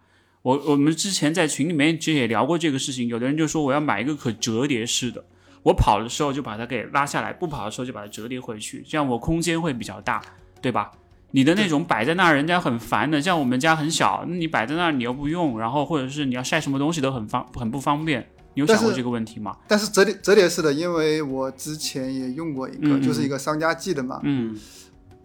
[0.45, 5.25] 我我们之前在群里面其实也聊过这个事情，有的人就说我要买一个可折叠式的，
[5.63, 10.21] 我跑的时候就把它给拉下来，不跑的时候就把它折叠回去，这样我空间会比较大，
[10.61, 10.91] 对吧？
[11.31, 13.19] 你的那种摆在那儿，人家很烦的。
[13.19, 18.29] 像我们家很小，那你摆在那儿你又不用，然后或者是你要晒什么东西都很方很不方便。
[18.53, 19.57] 你有想过这个问题吗？
[19.67, 24.55] 但是折叠折叠式的，因为我之前也用过一个，嗯嗯就是一个商家寄的嘛，嗯，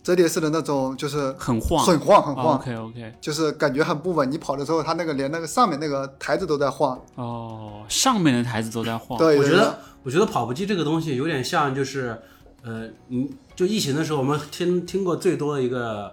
[0.02, 1.84] 折叠式的那种就是很晃。
[1.84, 3.14] 很晃很晃，OK OK。
[3.20, 4.30] 就是感觉很不稳。
[4.30, 7.00] 你跑的时候，它那个连那个上面那个台子都在晃。
[7.14, 9.18] 哦，上面的台子都在晃。
[9.18, 12.18] 对，我觉得我觉得跑步机这个东西有点像就是
[12.62, 16.12] 呃，你就疫情的时候我们听听过最多的一个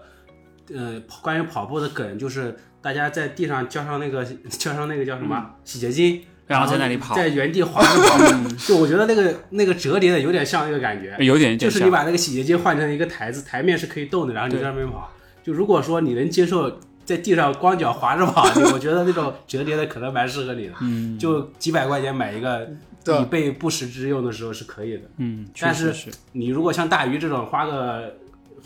[0.74, 6.22] 呃关于跑步的梗，就是大家在地上浇上那个 浇上那个叫什么、洗洁精。
[6.48, 8.18] 然后在那里跑在原地滑着跑，
[8.66, 15.12] 就我觉得那个那个折叠的有点像那个感觉，有点就是你把那个洗洁精换成一个台子，台面是可以动的，然后你在上面跑。
[15.44, 20.74] 就如果说你能接受在地上光脚滑着跑， 我觉得那种折叠的可能蛮适合你的。
[20.82, 22.70] 嗯就几百块钱买一个，
[23.04, 25.04] 对以备不时之用的时候是可以的。
[25.18, 25.94] 嗯，但是
[26.34, 28.16] 你如果像大鱼这种花个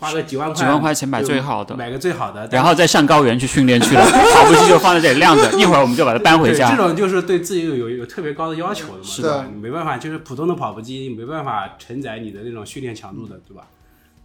[0.02, 4.02] 花个几万块，几万块钱买最好的，买个最好的，然后再上高原去训练去了，
[4.34, 6.76] 跑步机就放在这里晾着， 一会儿我们就把它搬回家这。
[6.76, 9.46] 种就是对自己有有有特别高的要求的嘛，是吧的？
[9.54, 13.64] 你没办法，就是普通的跑步机没办法承载你的那种训练强度的，对吧？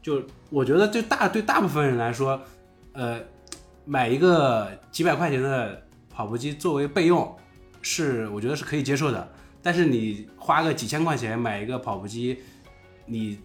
[0.02, 2.42] 就我觉得对大对大部分人来说，
[2.94, 3.20] 呃，
[3.86, 7.36] 买一个几百块钱的跑步机作为备用，
[7.84, 9.30] 是我觉得是可以接受的。
[9.62, 12.40] 但是你花个几千块钱买一个跑步机，
[13.06, 13.38] 你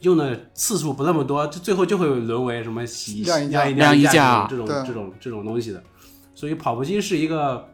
[0.00, 5.82] 用的次数不那么多，就最后就会沦为什么洗晾衣架晾衣晾衣架架这种这种这种这种东西的。
[6.34, 7.66] 所以跑步机是一个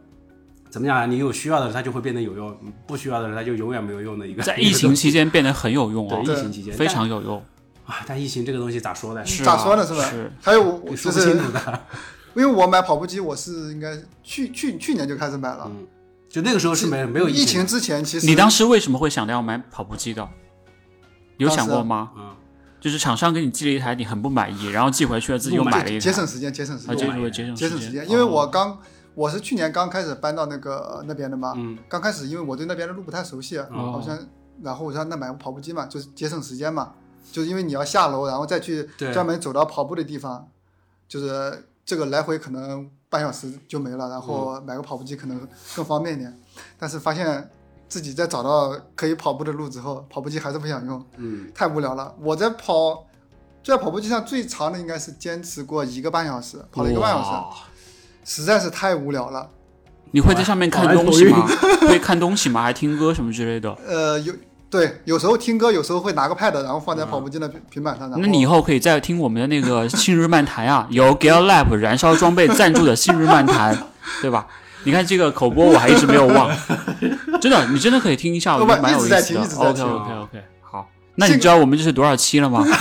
[0.69, 1.05] 怎么讲啊？
[1.05, 2.57] 你有需要的时候它就会变得有用，
[2.87, 4.41] 不需要的时候它就永远没有用的一个。
[4.41, 7.43] 在疫情期间变得很有用对哦，疫情期间非常有用。
[7.85, 9.23] 啊，但疫情这个东西咋说呢？
[9.23, 9.85] 是啊咋说呢？
[9.85, 10.03] 是吧？
[10.09, 11.81] 是还有说不就是清楚的。
[12.35, 15.65] 因为我买跑步机，我是应该去去去年就开始买了。
[15.67, 15.85] 嗯，
[16.27, 17.65] 就那个时候是没没有疫情的。
[17.67, 20.27] 之前，其实你当时为什么会想到要买跑步机的？
[21.37, 22.11] 有想过吗？
[22.17, 22.35] 嗯，
[22.79, 25.99] 就是厂商给你寄了一台，你很不满意，然后寄回去了，自己又买了一台。
[25.99, 28.09] 节省时间，节省时啊，间，这是为节省时节省时间。
[28.09, 28.77] 因为我哦刚
[29.13, 34.17] 我是去年刚开始搬到那个那边的嘛，嗯刚开始因为我对那边的路不太熟悉，哦好像
[34.61, 36.93] 然后我说那买个跑步机嘛，就是节省时间嘛，
[37.31, 40.47] 就是因为你要下楼，然后再去专门走到跑步的地方，
[41.07, 46.37] 就是这个来回可能半小时就没了，然后买个跑步机可能更方便一点。
[46.77, 47.49] 但是发现
[47.95, 52.13] 自己在找到可以跑步的路之后，跑步机还是不想用，嗯，太无聊了。
[52.19, 53.05] 我在跑，
[53.63, 59.49] 在跑步机上最长的应该是坚持过一个半小时，跑了一个半小时，实在是太无聊了。
[60.11, 61.47] 你会在上面看东西吗？
[61.87, 62.61] 会看东西吗？
[62.63, 63.73] 还听歌什么之类的？
[63.87, 64.33] 呃，有
[64.69, 68.11] 对，有时候听歌，有时候会拿个 pad，然后放在跑步机的平平板上。
[68.11, 73.77] 那你以后可以再听我们的那个 信日漫谈啊，由 Gal Lab 燃烧装备赞助的信日漫谈，
[74.21, 74.45] 对吧？
[74.85, 76.49] 你看这个口播我还一直没有忘，
[77.41, 82.65] 真的，你真的可以听一下，我觉得蛮有意思的听 OK OK OK，好，那你知道我们这是多少期了吗？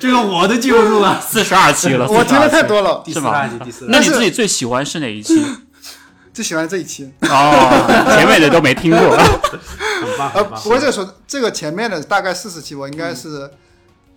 [0.00, 1.20] 这个我都记不住了。
[1.20, 2.62] 四十二期了，我听的太。
[2.62, 4.06] 多了，第四十二集，第四那你。
[4.06, 5.44] 自己最喜欢是哪一期？
[6.32, 7.12] 最喜欢这一期。
[7.22, 9.00] 哦，前面的都没听过。
[9.00, 13.50] 很棒，呃，不过这个说这个前面的大概四十期，我应该是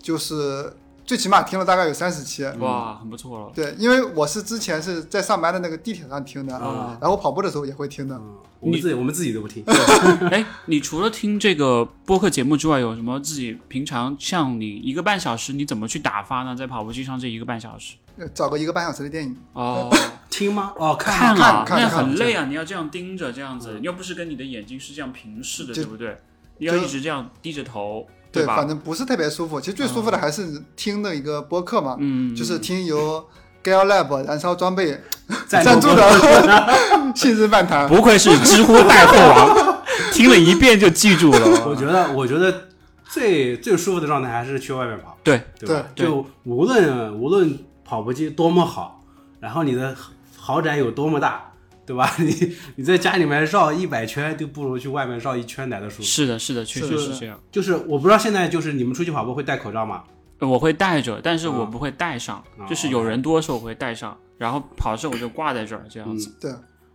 [0.01, 0.71] 就是
[1.11, 2.41] 最起码听了大概有三十期。
[2.59, 3.51] 哇，很不错了。
[3.53, 8.15] 对，因为我是之前是在上班的那个地铁上听的，啊然后跑步的时候也会听的。
[8.15, 9.61] 嗯我们自己我们自己都不听。
[10.31, 16.55] 哎，你除了听这个播客节目之外，有什么自己平常像你一个半小时，你怎么去打发呢？
[16.55, 17.95] 在跑步机上这一个半小时？
[18.15, 19.93] 呃找个一个半小时的电影，哦，
[20.29, 20.71] 听吗？
[20.77, 22.45] 哦，看看啊，看很累啊！
[22.45, 26.17] 你要这样盯着，这样子，又不是跟你的眼睛是这样平视的，对不对？
[26.59, 28.55] 你要一直这样低着头，对，吧？
[28.55, 29.59] 反正不是特别舒服。
[29.59, 33.23] 其实最舒服的还是听的一个播客嘛，嗯，就是听由
[33.63, 34.99] Gal Lab 燃烧装备
[35.47, 37.87] 赞 赞助助的 信日漫谈。
[37.87, 39.81] 不愧是知乎带货王，
[40.13, 41.75] 听了一遍就记住了我。
[41.75, 42.69] 觉得，我觉得
[43.09, 45.85] 最最舒服的状态还是去外面跑，对，对吧？
[45.95, 49.03] 对就无论无论跑步机多么好，
[49.39, 49.93] 然后你的
[50.37, 51.50] 豪宅有多么大，
[51.85, 52.09] 对吧？
[52.19, 56.03] 你你在家里面绕一百圈，都不如去外面绕一圈来的舒服。
[56.03, 57.39] 是的，是的，确是实是这样。
[57.51, 60.03] 就是我不知道现在就是你们出去跑步会戴口罩吗？
[60.39, 66.35] 我会戴着，但是我不会戴上，啊就是有人多的时候我会戴上，然后跑的时候我就挂在这儿，这样子。
[66.41, 66.51] 对，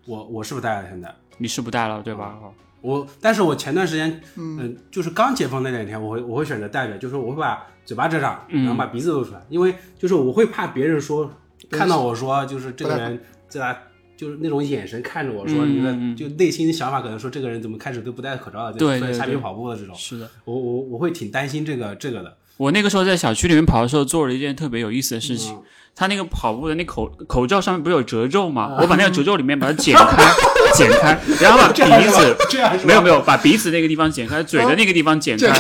[0.07, 1.15] 我我是不是戴了现在？
[1.39, 2.37] 你是不戴了对吧？
[2.81, 11.31] 我，但是我前段时间，嗯嗯、就是刚解封那两天，我会我会选择戴着，就是我会把嘴巴遮上，嗯然后把鼻子露出来，因为就是我会怕别人说
[11.71, 13.79] 看到我说，就是这个人在他
[14.17, 20.31] 就是那种眼神看着我说，嗯你的就内心的想法可能说这个人怎么开始都不戴口罩了，对对对在下面跑步的这种，是的。
[20.45, 25.55] 我我我会挺担心这个这个的我那个时候在小区里面跑的时候，做了一件特别有意思的事情。
[25.55, 25.63] 嗯
[25.99, 28.77] 他那个跑步的那口口罩上面不是有褶皱吗？
[28.83, 30.31] 我把那个褶皱里面把它剪开，
[30.75, 32.37] 剪开，然后把鼻子
[32.85, 35.59] 没有没有把鼻子那个地方剪开，嘴的那个地方剪开，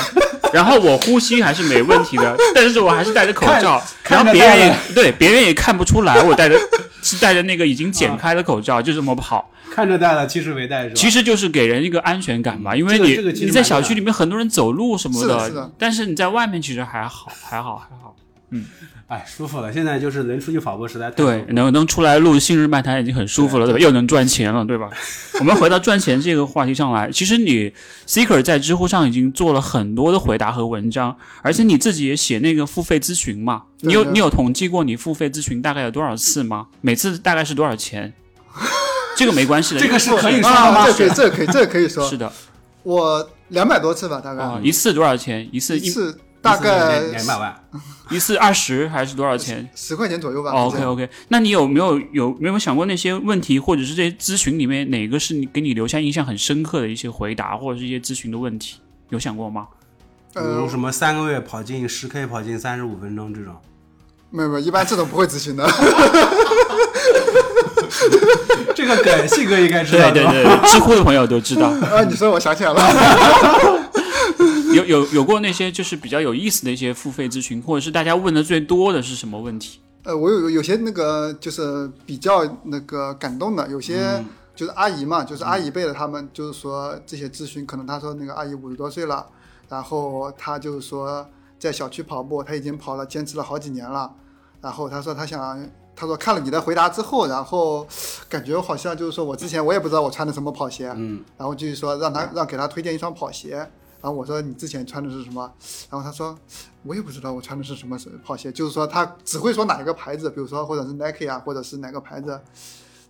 [0.52, 6.58] 然后我呼吸还是没问题的，但是我还是戴着口罩，然后别人也对别人也看不出来我戴着
[7.02, 9.50] 是戴着那个已经剪开的口罩，就这么跑。
[9.70, 10.94] 看着戴了，其实没戴是吧？
[10.94, 18.14] 其实就是给人一个安全感吧，因为你这个这个你在小区里面很多人走路什么是的是的但是你在外面其实还好，还好，还好。
[19.08, 23.78] 哎舒服了，现在就是能出去跑步实在太对能能出来录《信日漫谈》已经很舒服了，对吧？
[23.78, 24.90] 又能赚钱了，对吧？
[25.38, 27.72] 我们回到赚钱这个话题上来，其实你
[28.06, 36.66] Seeker 在知乎上已经做了很多的回答和文章，而且你自己也写那个付费咨询嘛，你有你有统计过你付费咨询大概有多少次吗？
[36.80, 38.12] 每次大概是多少钱？
[39.16, 40.92] 这个没关系的， 这个是可以说的？
[40.92, 42.16] 这可以，这可以，这可以说 是。
[42.16, 42.32] 的
[42.82, 45.48] 我两百多次吧，大概啊，一次多少钱？
[45.52, 47.54] 一次一一次大概两两百万，
[48.10, 49.68] 一次二十还是多少钱？
[49.74, 50.50] 十块钱左右吧。
[50.52, 58.80] OK 样 OK，那你有没有有没有想过那些问题，或者是这些咨询里面哪个是你给你留下印象很深刻的一些回答，或者是一些咨询的问题，
[59.10, 59.66] 有想过吗？
[60.32, 63.54] 比如呃，什么三个月跑进十 K 跑进三十五分钟这种。
[64.30, 65.66] 没有没有，一般这种不会咨询的。
[68.74, 73.85] 这个梗，信哥应该知道对对对，知乎的朋友都知道， 啊，你说我想起来了，
[74.76, 79.80] 有有有过那些就是比较有意思的一些付费咨询，或者是大家问的最多的是什么问题？
[80.02, 84.22] 呃，我有有有些那个就是比较那个感动的，有些
[84.54, 89.26] 就是阿姨嘛，就是阿姨辈的，他们就是说这些咨询，可能他说那个阿姨五十多岁了，
[89.68, 91.26] 然后他就是说
[91.58, 94.12] 在小区跑步，他已经跑了坚持了好几年了，
[94.60, 95.68] 然后他说他想。
[95.98, 97.88] 他说看了你的回答之后，然后
[98.28, 103.66] 感觉好像就是说我之前我也不知道我穿的什么跑鞋，嗯，然后就是说让他让给他推荐一双跑鞋，
[104.00, 105.52] 然后我说你之前穿的是什么？
[105.90, 106.38] 然后他说
[106.82, 112.40] 我也不知道我穿的是什么跑鞋，就是说他只会说哪一个牌子，比如说或者是 Nike 啊，或者是哪个牌子，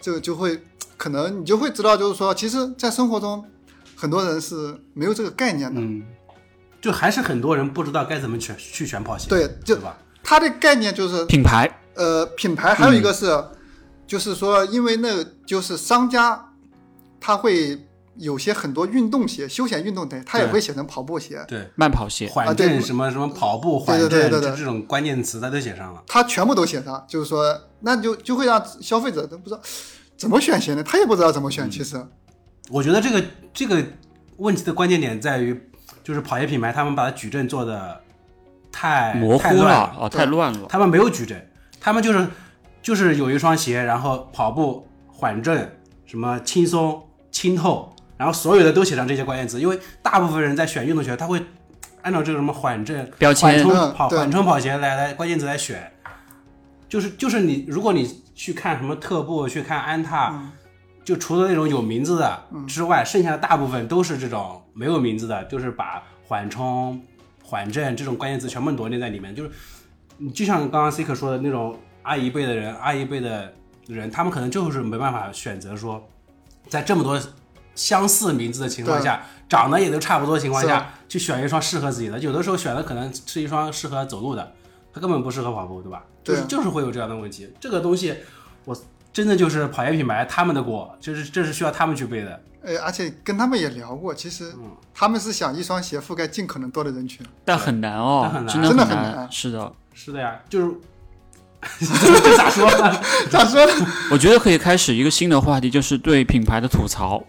[0.01, 0.63] 这个就会
[0.97, 3.45] 可能你就会知道，就是说其实，在生活中
[3.97, 5.81] 很多人是没有这个概念的。
[5.81, 6.03] 嗯，
[6.81, 9.99] 就还是很多人不知道该怎么选去选跑鞋，对，就对吧？
[10.23, 13.45] 他的概念就是品牌呃品牌，还有一个是，
[14.07, 16.53] 就是说因为那个就是商家
[17.21, 17.86] 他会。
[18.19, 21.45] 有些很多运动鞋、休闲运动鞋，它也会写成跑步鞋。
[21.47, 26.03] 对，慢跑鞋，缓震什么什么跑步缓对对震，对对对这这种关键词它都写上了。
[26.07, 29.61] 它全部都写上，就是说，那就就会让消费者都不知道
[30.17, 30.83] 怎么选鞋呢？
[30.83, 31.71] 他也不知道怎么嗯选。
[31.71, 32.03] 其实，
[32.71, 33.85] 我觉得这个这个
[34.39, 35.59] 问题的关键点在于，
[36.03, 38.01] 就是跑鞋品牌他们把它矩阵做的
[38.73, 40.67] 太模糊了哦，太乱了。
[40.69, 41.51] 他们没有矩阵，
[41.81, 42.27] 他们就是
[42.83, 51.41] 就是有一双鞋，然后跑步缓震，什么轻松、清透，然后所有的都写上这些关键词，因为大部分人在选运动鞋，他会
[52.03, 53.51] 按照这个什么缓震、标签。
[53.51, 55.93] 缓冲跑缓冲跑鞋来来关键词来选，
[56.89, 60.53] 就是就是你如果你去看什么特步，去看安踏，嗯。
[61.05, 67.01] 就除了那种有名字的之外，剩下的大部分都是这种没有名字的，就是把缓冲、
[67.45, 69.33] 缓震这种关键词全部罗列在里面。
[69.33, 69.51] 就是
[70.19, 73.55] 你就像刚刚 C 克说的那种阿姨辈的人，阿姨辈的
[73.87, 76.05] 人，他们可能就是没办法选择说，
[76.69, 77.17] 在这么多
[77.77, 82.19] 相似名字的情况下，长得也都差不多的情况下，去选一双适合自己的。
[82.19, 84.53] 有的时候选的可能是一双适合走路的，
[84.93, 86.03] 它根本不适合跑步，对吧？
[86.25, 87.49] 就是对就是会有这样的问题。
[87.61, 88.17] 这个东西，
[88.65, 88.77] 我
[89.13, 92.43] 真的就是跑鞋品牌他们的锅，就是这是需要他们去背的。
[92.63, 97.25] 呃，而且跟他们也聊过，其实嗯他们是想一双鞋覆盖尽可能多的人群。
[97.45, 100.77] 但很难哦，但很难真的很很难是的，是的呀，就是这
[102.37, 103.01] 咋说呢？
[103.31, 103.87] 咋说呢？
[104.11, 107.23] 我觉得可以开始一个新的话题，就是对品牌的吐槽。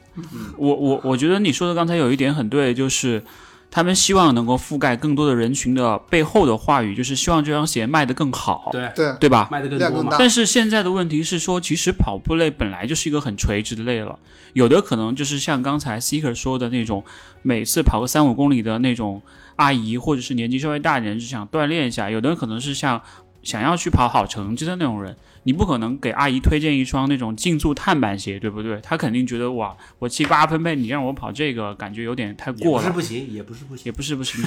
[0.57, 3.23] 我我我觉得你说的刚才有一点很对，就是
[3.69, 9.47] 他们希望能够覆盖更多的人群的背后的话语，就是希望这双鞋卖得更好，对，对，对吧？
[9.51, 10.17] 卖得更多嘛量更大。
[10.17, 14.17] 但是现在的问题是说，其实跑步类本来就是一个很垂直的类了，
[14.53, 17.03] 有的可能就是像刚才 Seeker 说的那种，
[17.41, 19.21] 每次跑个三五公里的那种
[19.57, 23.01] 阿姨，或者是年纪稍微大一点，就想锻炼一下；有的人可能是像
[23.43, 28.79] 想要去跑好成绩的那种人，你不可能给阿姨推荐一双那种竞速碳板鞋，对不对？
[28.81, 32.83] 她肯定觉得哇，我七八分贝，你让我跑这个，感觉有点太过了。
[32.83, 34.43] 不是不行，也不是不行，也不是不行，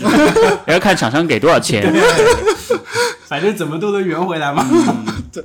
[0.67, 1.91] 也要看厂商给多少钱。
[3.27, 4.67] 反正怎么都能圆回来嘛。
[5.33, 5.45] 对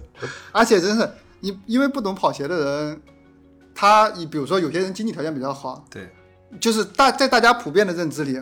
[0.52, 1.08] 而且真是
[1.42, 3.02] 你因为不懂跑鞋的人，
[3.76, 6.10] 他你比如说有些人经济条件比较好，对
[6.60, 8.42] 就是大在大家普遍的认知里，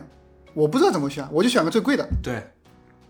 [0.53, 2.07] 我不知道怎么选，我就选个最贵的。
[2.21, 2.41] 对，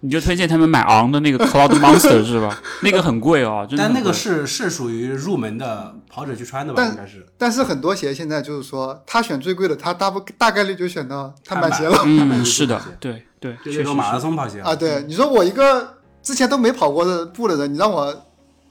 [0.04, 2.62] 你就推荐他们买昂的那个 Cloud Monster 是吧？
[2.82, 3.66] 那个很贵哦。
[3.78, 6.84] 但那个是是属于入门的跑者去穿的吧？
[6.86, 7.26] 应该是。
[7.38, 14.20] 但是很多鞋现在就是说，他选最贵的，他大不大概率就选到碳板鞋了嗯，是的，对对，就确实那种马拉。
[14.20, 14.76] 松跑鞋啊。
[14.76, 18.14] 对，你说我一个之前都没跑过的步的人，你让我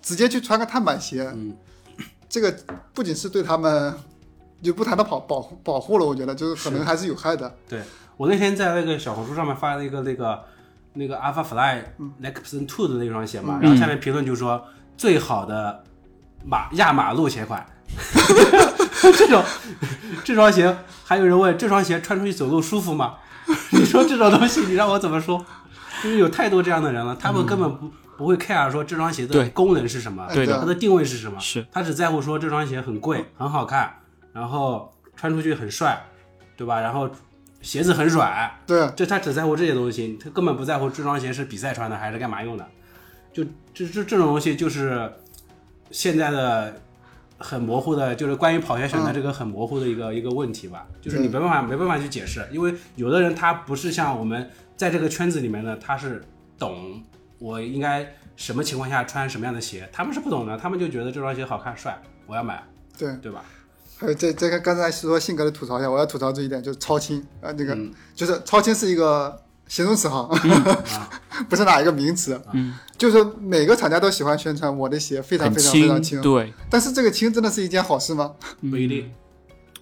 [0.03, 1.57] 直接去穿个碳板鞋，嗯，
[2.29, 2.55] 这个
[2.93, 3.95] 不仅是对他们
[4.63, 7.51] 就不谈到保保护保护了，我觉得就是可能还是有害的。
[7.67, 7.81] 对
[8.19, 10.39] 我那天在那个小红书上面发了一个那个
[10.95, 14.65] 那个 Alpha Fly 嗯 Lexington Two 的那双鞋嘛，然后下面评论就说
[14.97, 15.83] 最好的
[16.45, 17.67] 马压马路鞋款。
[19.17, 19.45] 这种
[20.25, 23.17] 这双鞋，还有人问这双鞋穿出去走路舒服吗？
[23.73, 25.45] 你说这种东西，你让我怎么说？
[26.03, 33.93] 就是有太多这样的人了，他们根本不、不会 care 说这双鞋的功能是什么，对的它的定位是什么，是他只在乎说这双鞋很贵、很好看，
[34.33, 36.01] 然后穿出去很帅，
[36.57, 36.81] 对吧？
[36.81, 37.11] 然后
[37.63, 42.69] 鞋子很软，对，就他只在乎这些东西，他根本不在乎这双鞋是比赛穿的还是干嘛用的。
[43.33, 45.11] 就这这这种东西就是
[45.91, 46.75] 现在的
[47.39, 50.87] 很模糊的，就是关于跑鞋选择这个很模糊的一个、一个问题吧。
[51.01, 56.23] 就是你没办法没办法去解释，因为有的人他不是像我们在这个圈子里面呢，他是
[56.59, 57.03] 懂
[57.39, 62.63] 我应该什么情况下穿什么样的鞋，他们是不懂的，他们就觉得这双鞋好看帅，我要买，
[62.99, 63.45] 对，对吧？
[64.03, 70.29] 还有这这个刚才说性格的吐槽一下，我要吐槽这一点，就是超轻啊，那个、嗯就是超轻是一个形容词哈，
[70.93, 71.09] 啊
[71.49, 72.39] 不是哪一个名词。
[72.53, 78.33] 嗯，就是每个厂家都喜欢宣传我的鞋非常非常非常轻，对，但是这个轻真的是一件好事吗？
[78.61, 79.11] 不一定，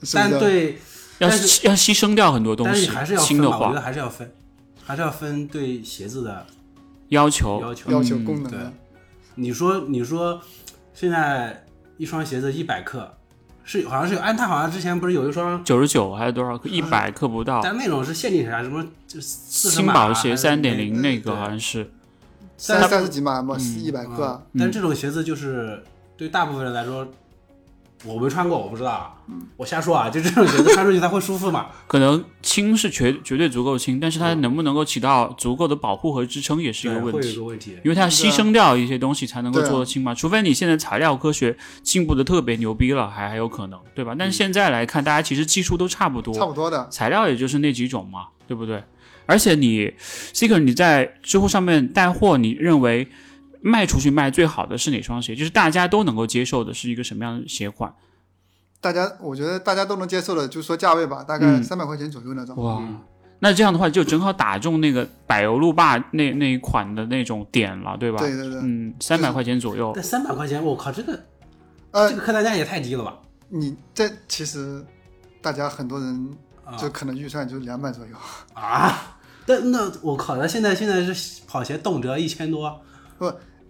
[0.02, 0.16] 是是？
[0.16, 0.72] 但对，
[1.18, 4.30] 要但是要牺牲掉很多东西但是还是要，分嘛，我觉得还是要分，
[4.84, 6.46] 还是要分对鞋子的
[7.08, 7.90] 要求要求。
[7.90, 8.72] 要求功能的，
[9.34, 10.40] 你说，你说，
[10.94, 11.64] 现在
[11.96, 13.16] 一双鞋子一百克，
[13.70, 16.68] 是好像是有安踏，好像之前不是有一双，九十九还是多少克？
[16.68, 17.60] 一百克不到。
[17.62, 21.88] 但那种是限定啥，什么就四十轻码薄鞋三点零那个好像是，
[22.56, 25.84] 三但三十几码嘛，嗯一百克啊，但这种鞋子就是
[26.16, 27.06] 对大部分人来说，
[28.04, 29.12] 我没穿过，我不知道啊，
[29.58, 31.66] 我瞎说啊，就这种 鞋子穿出去它会舒服吗？
[31.86, 37.36] 可能轻是绝绝对足够轻，但是它能不能够起到足够的保护和支撑也是一个对会有一问题。
[37.36, 37.70] 个问题。
[37.84, 44.14] 因为它要牺牲掉一些东西才能够做得轻嘛，除非你现在材料科学进步的特别牛逼了，还还有可能，对吧？
[44.18, 46.88] 但是现在来看，大家其实技术都差不多，差不多的。
[46.90, 48.82] 材料也就是那几种嘛，对不对？
[49.26, 49.92] 而且你
[50.32, 53.06] Seeker 你在知乎上面带货，你认为
[53.62, 55.34] 卖出去卖最好的是哪双鞋？
[55.34, 57.94] 就是大家都能够接受的是一个什么样的鞋款？
[58.80, 62.56] 大家我觉得大家都能接受的，就说价位吧，大概嗯三百块钱左右那种。
[62.56, 63.00] 哇，嗯
[63.42, 68.18] 那这样的话就正好打中那个柏油路霸那那一款的那种点了，对吧？
[68.18, 71.18] 对对对，嗯，三百块钱左右，但三百块钱，我靠，这个
[71.90, 73.18] 呃这，个客单价也太低了吧？
[73.48, 74.84] 你这其实
[75.40, 78.14] 大家很多人啊就可能预算就两百左右。
[78.52, 79.16] 啊！
[79.46, 82.80] 但那我靠，那现在现在是跑鞋动辄一千多，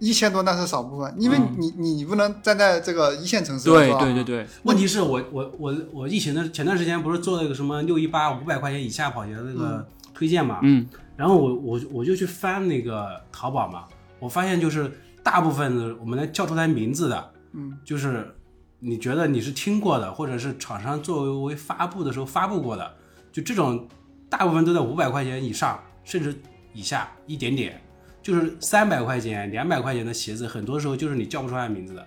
[0.01, 1.57] 一千多那是少部分，因为嗯。
[1.59, 3.98] 你你你不能站在这个一线城市对是吧？
[4.01, 10.88] 对对对，问题是我我我我疫情的前段时间不是做了一个什么六一八五百块钱以下跑鞋的那个推荐嘛，嗯。
[11.16, 13.84] 然后我我我就去翻那个淘宝嘛，
[14.18, 14.90] 我发现就是
[15.22, 18.34] 大部分的我们能叫出来名字的，嗯，就是
[18.78, 22.90] 你觉得你是听过的，或者是厂商作为发布的时候发布过的，
[23.30, 23.86] 就这种
[24.30, 26.34] 大部分都在五百块钱以上，甚至
[26.72, 27.78] 以下一点点。
[28.23, 32.07] 就是三百块钱、两百块钱的鞋子，很多时候就是你叫不出来名字的，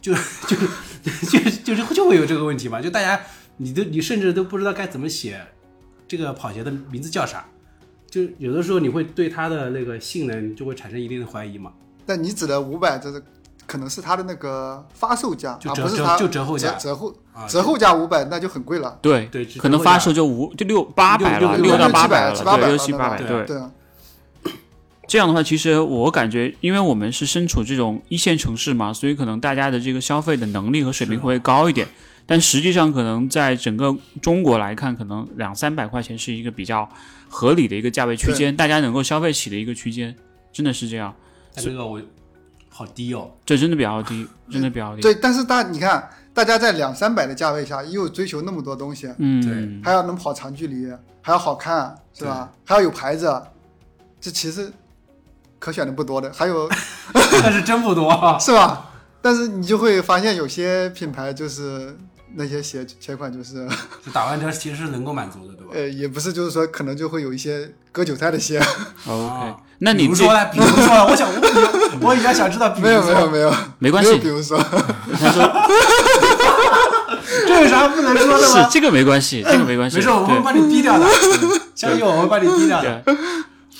[0.00, 3.20] 就就是就是就是就会有这个问题嘛，就大家
[3.56, 5.40] 你都你甚至都不知道该怎么写
[6.06, 7.44] 这个跑鞋的名字叫啥，
[8.08, 11.72] 就有的时候你会对它的那个性能就会产生一定的怀疑嘛，
[12.06, 13.22] 但你指的五百，这是
[13.66, 18.98] 可能是它的那个发售价，就折折而不是它就折后价折折后啊，折后价五百，那就很贵了。
[19.00, 23.46] 对对可能发售就五就六八百了，六到八百了，七八百八百，对。
[23.46, 23.70] 对啊，
[25.12, 31.86] 这样的话，其实我感觉，因为我们是身处这种一线城市嘛，所以可能大家的这个消费的能力和水平会高一点。
[32.24, 36.88] 但实际上，可能在整个中国来看，可能两三百块钱是一个比较
[37.28, 40.16] 合理的一个价位区间，大家能够消费起的一个区间，
[40.50, 41.14] 真的是这样。
[41.54, 42.00] 但这个我
[42.70, 45.02] 好低哦，这真的比较低， 真的比较低。
[45.02, 50.90] 对，但是大你看，大家在两三百的价位下，又追求那么多东西，嗯，对还要能跑长距离，
[51.20, 52.50] 还要好看，是吧？
[52.64, 53.30] 还要有牌子，
[54.18, 54.72] 这其实
[55.62, 56.68] 可选的不多的，还有
[57.40, 58.10] 但是真不多。
[58.40, 58.90] 是吧？
[59.22, 61.96] 但是你就会发现有些品牌就是
[62.34, 63.64] 那些鞋鞋款就是
[64.04, 65.72] 就打完折其实是能够满足的，对吧？
[65.74, 68.60] 呃也不是就是说可能就会有一些割韭菜的鞋
[69.06, 70.44] ，OK，啊那你这比如说呢？
[70.46, 71.06] 比如说呢？
[71.06, 75.48] 我想，我比我比较想知道，比如没有说没有没有没关系比，如说他说
[77.46, 78.64] 这有啥不能说的吗？
[78.64, 81.06] 是这个没关系，这个没关系，没事，我们会对把你逼掉的，
[81.76, 83.16] 相信我，我会帮你逼掉的，对，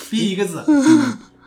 [0.08, 0.64] 逼一个字。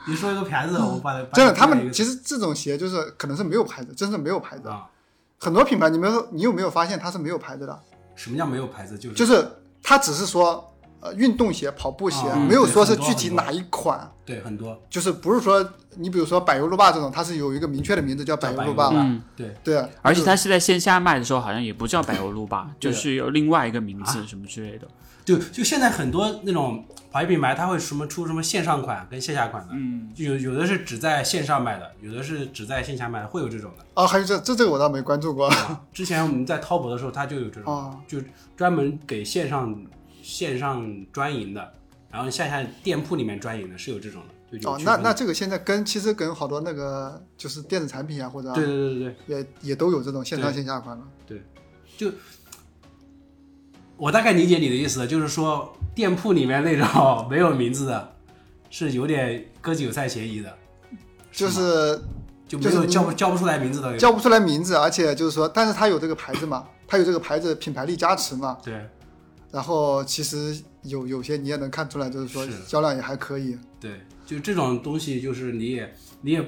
[0.08, 4.68] 你说一个牌子，我把它真的，他们其实这种鞋就是可能是没有牌子，真是没有牌子。
[4.68, 4.88] 啊，
[5.39, 7.80] 很多品牌，你们你有没有发现它是没有牌子的？
[8.16, 8.97] 什么叫没有牌子？
[8.97, 9.47] 就是就是
[9.84, 14.12] 它只是说呃运动鞋、跑步鞋，啊没有说是具体哪一款。
[14.26, 15.64] 对很多就是不是说
[15.97, 24.88] 你比如说柏油路霸这种，它是有一个明确的名字叫柏油路霸嗯，对对，而且它是在线下卖的时候，好像也不叫柏油路霸，就是有另外一个名啊字什么之类的。
[25.26, 33.84] 就就现在很多那种跑鞋品牌，它会什么出什么线上款跟线下款的，嗯，就有有的是只在线上卖的，有的是只在线下卖的，会有这种的。
[33.96, 38.20] 哦，还有这这这个我倒没关注过啊之前我们在淘宝的时候，它就有这种，哦就
[38.56, 39.76] 专门给线上
[40.22, 41.74] 线上专营的，
[42.12, 44.22] 然后线下店铺里面专营的，是有这种
[44.52, 51.04] 的，就有哦，那那这个现在跟其实跟好多那个就是电子产品啊，或者对对对对对，也也都有这种线上线下款了。
[53.98, 58.16] 我大概理解你的意思，就是说店铺里面那种 没有名字的，
[58.70, 60.54] 是有点割韭菜嫌疑的，
[61.32, 62.02] 就是
[62.48, 68.74] 就没有就是叫不叫不出来名字的，叫不出来名字，而且就是说，但是它有这个牌子嘛，它有这个牌子品牌力加持嘛，对。
[69.52, 73.58] 然后其实有有些你也能看出来，就是说销量也还可以。
[73.80, 76.43] 对，就这种东西，就是你也你也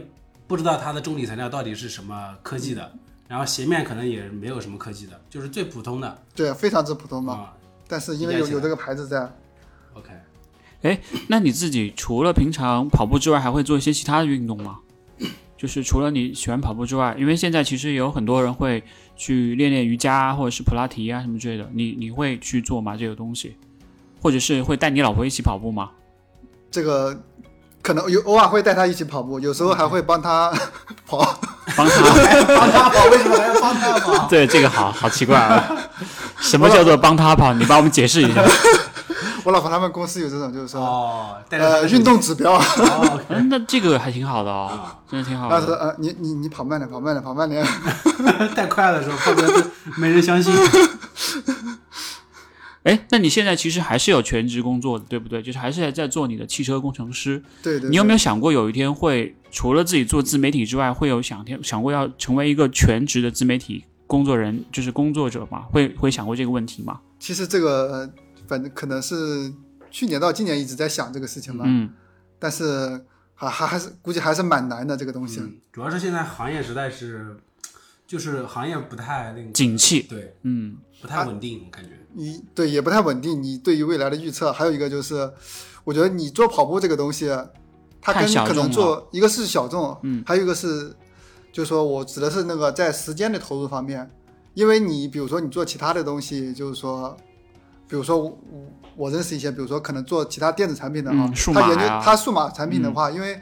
[0.46, 2.92] 不知道它的中底材料到底是什么科技的，
[3.28, 7.34] 然后鞋面可能也没有什么科技的，就是最普通的对，非常之普通嘛。
[7.34, 7.54] 啊。
[7.88, 9.30] 但是因为有有这个牌子在
[9.94, 14.80] ，OK，那你自己除了平常跑步之外，还会做一些其他的运动吗？
[15.58, 18.84] 就是除了你喜欢跑步之外，因为现在其实有很多人会
[19.16, 22.96] 去练练瑜伽啊或者是普拉提啊什么之类的，你你会去做吗？
[22.96, 23.56] 这个东西，
[24.22, 25.92] 或者是会带你老婆一起跑步吗？
[26.70, 27.18] 这个
[27.88, 30.52] 可能有偶尔会带他一起跑步，有时候还会帮他
[31.08, 31.40] 跑。
[31.74, 31.96] 帮他？
[32.46, 34.28] 帮他跑，为什么还要帮他跑？
[34.28, 35.64] 对，这个好好奇怪啊！
[36.42, 37.54] 什么叫做帮他跑？
[37.54, 38.44] 你帮我们解释一下。
[39.46, 40.82] 我老婆他们公司有这种，就是说、
[41.50, 45.78] 呃运动指标，哦嗯，那这个还挺好的哦啊，真的挺好但是的。
[45.78, 47.66] 呃你你你跑慢点，跑慢点，跑慢点。
[48.54, 49.64] 太快了的时候，后面都
[49.96, 50.54] 没人相信。
[52.88, 55.42] 哎，那你现在其实还是有全职工作的，对不对？
[55.42, 57.44] 就是还是在做你的汽车工程师。
[57.62, 58.14] 对对你有没有？
[58.14, 65.64] 有想过有一天会除了自己做自媒体之外，会有想天想过要成为一个全职的自媒体工作人，就是工作者吗？
[65.70, 67.02] 会会想过这个问题吗？
[67.20, 68.10] 其实这个呃
[68.48, 69.52] 反正可能是
[69.92, 71.90] 去年到今年一直在想这个事情吧，嗯，
[72.40, 73.04] 但是
[73.36, 75.42] 还还还是估计还是蛮难的这个东西。
[75.42, 77.36] 嗯，主要是现在行业实在是，
[78.08, 80.78] 就是行业不太那个景气，对，嗯。
[81.00, 81.92] 不太稳定，我感觉。
[82.14, 85.32] 你对也不太稳定，你对于未来的预测，还有一个就是，
[85.84, 87.30] 我觉得你做跑步这个东西，
[88.02, 90.92] 它跟可能做一个是小众，嗯，还有一个是，
[91.52, 94.10] 就是说我指的是那个在时间的投入方面，
[94.56, 97.16] 因为你比如说你做其他的东西，就是说，
[97.88, 98.38] 比如说我
[98.96, 102.02] 我认识一些，比如说可能做其他电子产品的哈嗯，数码他研究呀。
[102.04, 103.40] 他数码产品的话，因为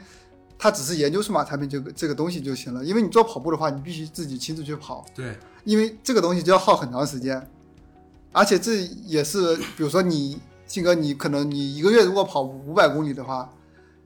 [0.58, 2.84] 他只是研究数码产品这个这个东西就行了。
[2.84, 7.50] 因为你做跑步的话，你必须自己亲自去跑，对，因为这个东西就要耗很长时间，
[8.32, 13.50] 而且这也是，比如说你信哥，你可能你一个月如果跑五百公里的话，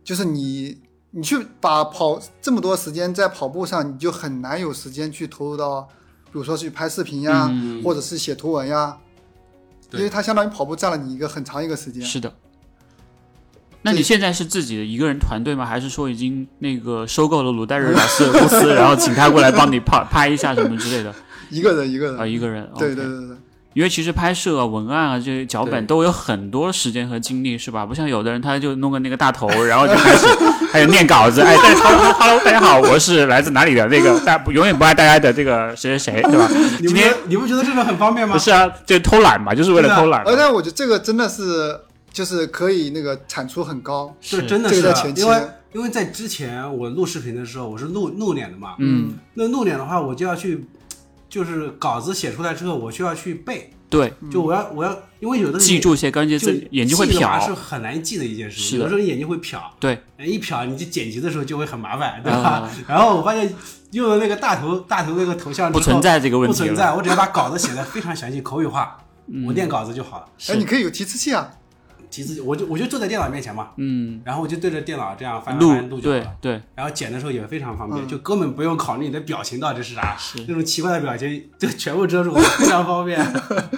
[0.02, 0.80] 就是你
[1.10, 5.82] 你去把跑这么多时间在跑步上，你就很难有时间去投入到，
[6.24, 8.98] 比如说去拍视频呀，嗯或者是写图文呀，
[9.92, 12.02] 因为它相当于跑步占了你一个很长一个时间。
[12.02, 12.32] 是的。
[13.82, 15.64] 那你现在是自己的一个人团队吗？
[15.64, 21.14] 还是说已经那个收购了鲁代日老师的公司， 然后请他过来帮你拍拍一下什么之类的？
[21.50, 22.68] 一个人一个人，啊，一个人。
[22.78, 23.36] 对对对对，
[23.72, 27.86] 因为其实拍摄啊、文案啊这些脚本都有很多时间和精力，是吧？
[27.86, 30.26] 不像有的人他就弄个那个大头， 然后就开始
[30.70, 36.46] 还有念稿子，哎，大家 hello hello，大家好，我是来自哪里的那个大永远不爱大家的这个谁谁谁，对吧？
[36.80, 38.38] 你不觉今天得你不觉得这种很方便吗不？
[38.38, 40.30] 是啊，就偷懒嘛，就是为了偷懒嘛。
[40.30, 41.80] 而且我觉得这个真的是
[42.12, 44.46] 就是可以那个产出很高，是。
[44.46, 45.42] 真的是的，个在前期因为
[45.72, 50.66] 因为在之前我录视频的时候，我是露露脸的嘛，嗯，那露脸的话，我就要去，
[51.28, 57.46] 就是稿子写出来之后，我需要去背，对，就我要我要，因为有的记住一些关键就字，眼睛会瞟。
[57.46, 57.54] 是。
[57.54, 58.90] 很难记的一件事情，有的。
[58.90, 62.38] 时候你眼睛会瞟，对，哎一瞟你就剪辑的时候就会很麻烦，对吧？
[62.38, 62.70] 啊。
[62.88, 63.54] 然后我发现
[63.92, 66.56] 用了那个大头大头那个头像之后不存在这个问题。
[66.56, 68.98] 不存在，我只要把稿子写的非常详细，口语化，
[69.46, 70.26] 我念稿子就好了。
[70.48, 71.48] 哎，你可以有提词器啊，
[72.10, 76.36] 其次，我就我就坐在电脑面前嘛，嗯，然后我就对着电脑这样翻录翻录就好对了。
[76.40, 80.16] 对，然后剪的时候也非常方便，嗯就根本不用考虑你的表情到底是啥，
[80.48, 83.24] 那种奇怪的表情就全部遮住，非常方便，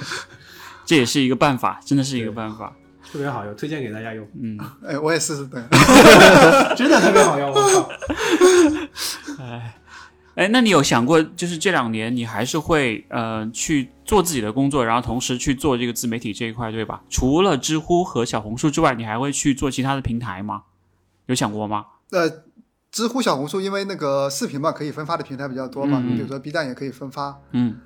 [0.87, 2.73] 这也是一个办法，真的是一个办法。
[3.13, 4.59] 特别好用，推荐给大家用，嗯，
[4.89, 5.63] 哎，我也试试等。
[6.75, 7.91] 真的特别好用，我靠！
[10.35, 17.03] 哎，那你有想过，就是这两年你还是会呃去做自己的工作，然后同时去做这个自媒体这一块，对吧？
[17.09, 20.65] 除了知乎和小红书之外，你还会去做其他的平台吗？
[21.25, 21.87] 有想过吗？
[22.11, 22.31] 呃，
[22.91, 27.35] 知乎、小红书，因为那个视频嘛，可以分发的平台比较多嘛，嗯你比如说 B 站也可以分发。
[27.53, 27.79] 嗯，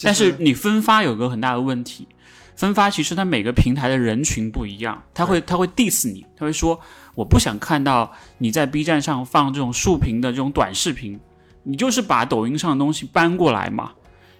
[0.00, 2.08] 但是你分发有个很大的问题，
[2.54, 6.80] 分发其实它每个平台的人群不一样，他会他会 diss 你，他会说
[7.14, 11.20] 我不想看到你在 B 站上放这种竖屏的这种短视频，
[11.64, 13.92] 你就是把抖音上的东西搬过来嘛。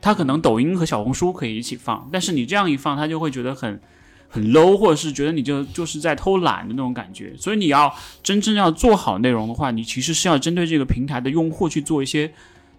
[0.06, 3.80] 他可能抖音和小红书可以一起放，但是你这样一放，他就会觉得很
[4.28, 7.32] 很 low，或者是觉得你就就是在偷懒的那种感觉。
[7.36, 7.92] 所以你要
[8.22, 12.32] 真正要做好内容的话，你其实是要针对这个平台的用户去做一些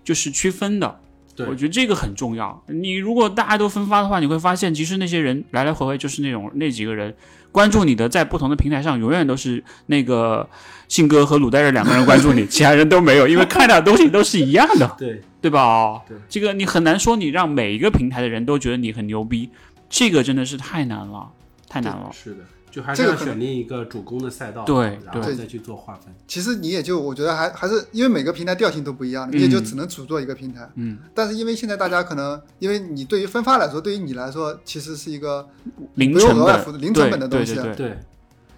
[0.06, 1.00] 就是区分的。
[1.36, 2.64] 对我觉得这个很重要。
[2.68, 7.14] 你如果大家都分发的话，你会发现，其实那些人来来回回就是那种那几个人
[7.52, 10.50] 关注你的，在不同的平台上永远都是那个
[10.88, 16.24] 信哥和鲁代日两个人关注你， 其他人都没有，因为看到的东西都是一样的，对，对吧？
[16.30, 19.50] 这个你很难说你让每一个平台的人都觉得你很牛逼，
[19.90, 21.32] 这个真的是太难了，
[21.68, 22.10] 太难了。
[22.12, 22.38] 是的，
[22.70, 26.14] 就还是要选定一个主攻的赛道，对对然后再去做划分。
[26.28, 30.70] 其实你也就我觉得还还是因为每个平台调性都不一样，嗯你也就只能主做一个平台。
[30.76, 35.48] 嗯，但是因为现在大家可能，因为你对于分发来说，对于你来说其实是一个
[35.96, 37.90] 零不用成本额外付零成本的东西对对对。
[37.90, 37.98] 对，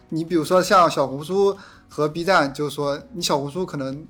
[0.10, 1.56] 你比如说像小红书
[1.88, 4.06] 和 B 站，就是说你小红书可能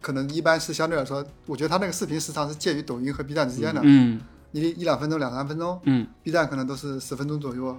[0.00, 4.20] 可能一般是相对来说，我觉得它那个视频时长是介于抖音和 B 站之间的，嗯
[4.52, 7.76] 一一两分钟、两三分钟嗯，，B 站可能都是十分钟左右。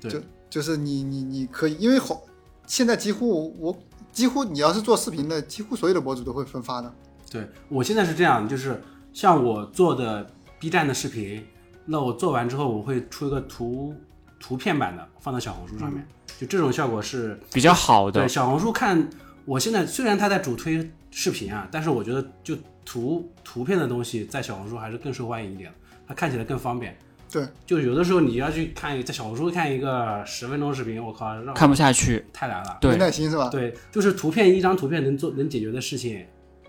[0.00, 2.22] 对就就是你你你可以，因为好
[2.66, 3.76] 现在几乎我
[4.10, 6.90] 几乎你要是做视频的，几乎所有的博主都会分发的。
[7.30, 10.26] 对我现在是这样，就是像我做的
[10.58, 11.44] B 站的视频，
[11.84, 13.94] 那我做完之后，我会出一个图
[14.40, 16.06] 图片版的放到小红书上面，
[16.38, 18.28] 就这种效果是比较好的对。
[18.28, 19.06] 小红书看，
[19.44, 25.72] 我现在虽然它在主推视频啊，但是我觉得就图图片的东西在小红书还是更受欢迎一点，
[26.08, 26.96] 它看起来更方便。
[27.30, 32.78] 对，就有的时候你要去看一在小红书看一个十分钟视频，我靠，让我看不下去，太难了。
[32.80, 33.48] 对没耐心是吧？
[33.48, 36.26] 对，就是图片一张图片能做能解决的事情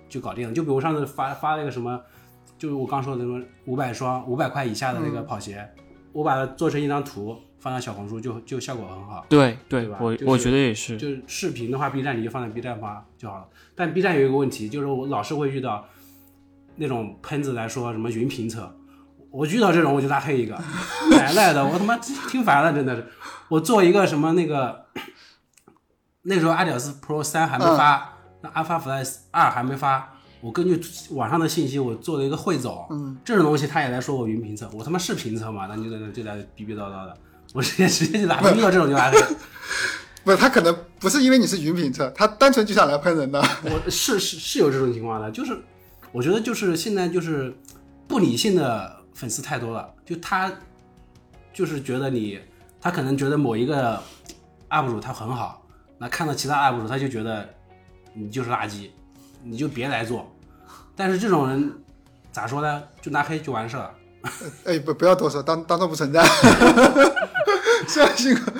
[0.08, 0.54] 就搞定了。
[0.54, 2.00] 就比如上次发发那个什么，
[2.60, 5.68] 就是我刚说的什么五百双五百块以下的那个跑鞋，
[6.14, 7.36] 我把它做成一张图
[7.66, 9.26] 放到小红书就就效果很好。
[9.28, 10.95] 对对对吧，就是我我觉得也是。
[10.97, 13.47] 就是视频的话，B 站你就放在 B 站发就好了。
[13.74, 15.84] 但 B 站有一个问题，就是我老是会遇到
[16.76, 18.72] 那种喷子来说什么云评测，
[19.32, 20.53] 我遇到这种我就拉黑一个，
[21.09, 23.07] 奶奶的，我他妈听烦了，真的是。
[23.49, 24.86] 我做一个什么那个，
[26.22, 30.80] 那时候阿屌丝 Pro 三还没发，那 Alpha Fly 二还没发，我根据
[31.16, 35.66] 网上的信息，我做了一个汇总，嗯，这种东西他也来说我云评测，我他妈是评测嘛？
[35.68, 37.18] 那你就在那就在逼逼叨叨的，
[37.56, 39.18] 我直接直接就拉黑，遇到这种就拉黑。
[40.26, 43.39] 不是他可能不是因为你是云评测，他单纯就想来喷人的。
[43.64, 45.58] 我是是是有这种情况的，就是
[46.12, 47.56] 我觉得就是现在就是
[48.10, 50.51] 不理性的粉丝太多了，就他
[51.53, 52.38] 就是觉得你，
[52.82, 54.01] 他可能觉得某一个
[54.70, 55.66] UP 主他很好，
[55.97, 57.47] 那看到其他 UP 主他就觉得
[58.14, 58.89] 你就是垃圾，
[59.43, 60.30] 你就别来做。
[60.93, 61.72] 但是这种人
[62.34, 62.84] 咋说呢？
[63.01, 63.91] 就拉黑就完事了。
[64.66, 66.22] 哎，不不要多说，当当做不存在。
[67.88, 68.52] 虽然性格，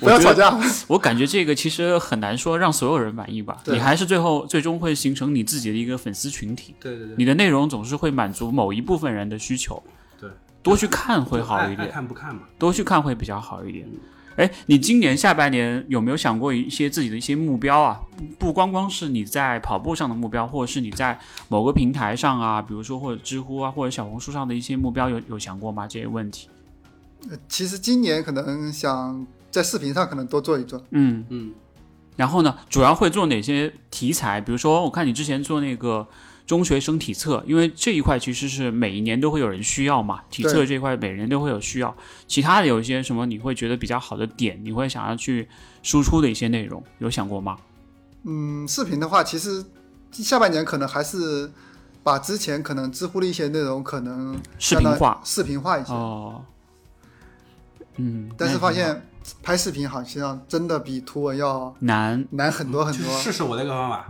[0.00, 0.58] 不要吵架。
[0.88, 9.82] 我感觉这个其实很难说让所有人满意吧，你还是最后最终会形成你自己的一个粉丝群体，对对对，你的内容总是会满足某一部分人的需求，
[10.20, 10.28] 对，
[10.62, 12.42] 多去看会好一点，看不看嘛？
[12.58, 13.86] 多去看会比较好一点。
[14.36, 18.00] 哎，你今年下半年有没有想过一些自己的一些目标啊？
[18.16, 21.18] 不不光光是你在跑步上的目标，或者是你在
[21.48, 25.86] 某个平台上啊，比如说或者知乎啊，或者小红书上的一些目标，有有想过吗？
[25.86, 26.48] 这些问题？
[27.48, 30.82] 其实今年可能想在视频上可能多做一做。
[30.90, 31.52] 嗯，嗯，
[32.16, 34.40] 然后呢，主要会做哪些题材？
[34.40, 36.06] 比如说，我看你之前做那个
[36.46, 41.94] 中学生体测，因为这一块其实是每一年都会有人需要嘛，体测这一块每年都会有需要。
[42.26, 45.48] 其他的有一些什么你会觉得比较好的点，你会想要去
[45.82, 47.56] 输出的一些内容，有想过吗？
[48.24, 49.64] 嗯，视频的话，其实
[50.12, 51.50] 下半年可能还是
[52.02, 55.92] 把之前可能知乎的一些内容可能视频化视频化一些。
[55.92, 56.44] 哦，
[57.96, 59.06] 嗯，但是发现
[59.42, 63.18] 拍视频好像真的比图文要难，难很多很去多。
[63.20, 64.06] 试试我那个方法，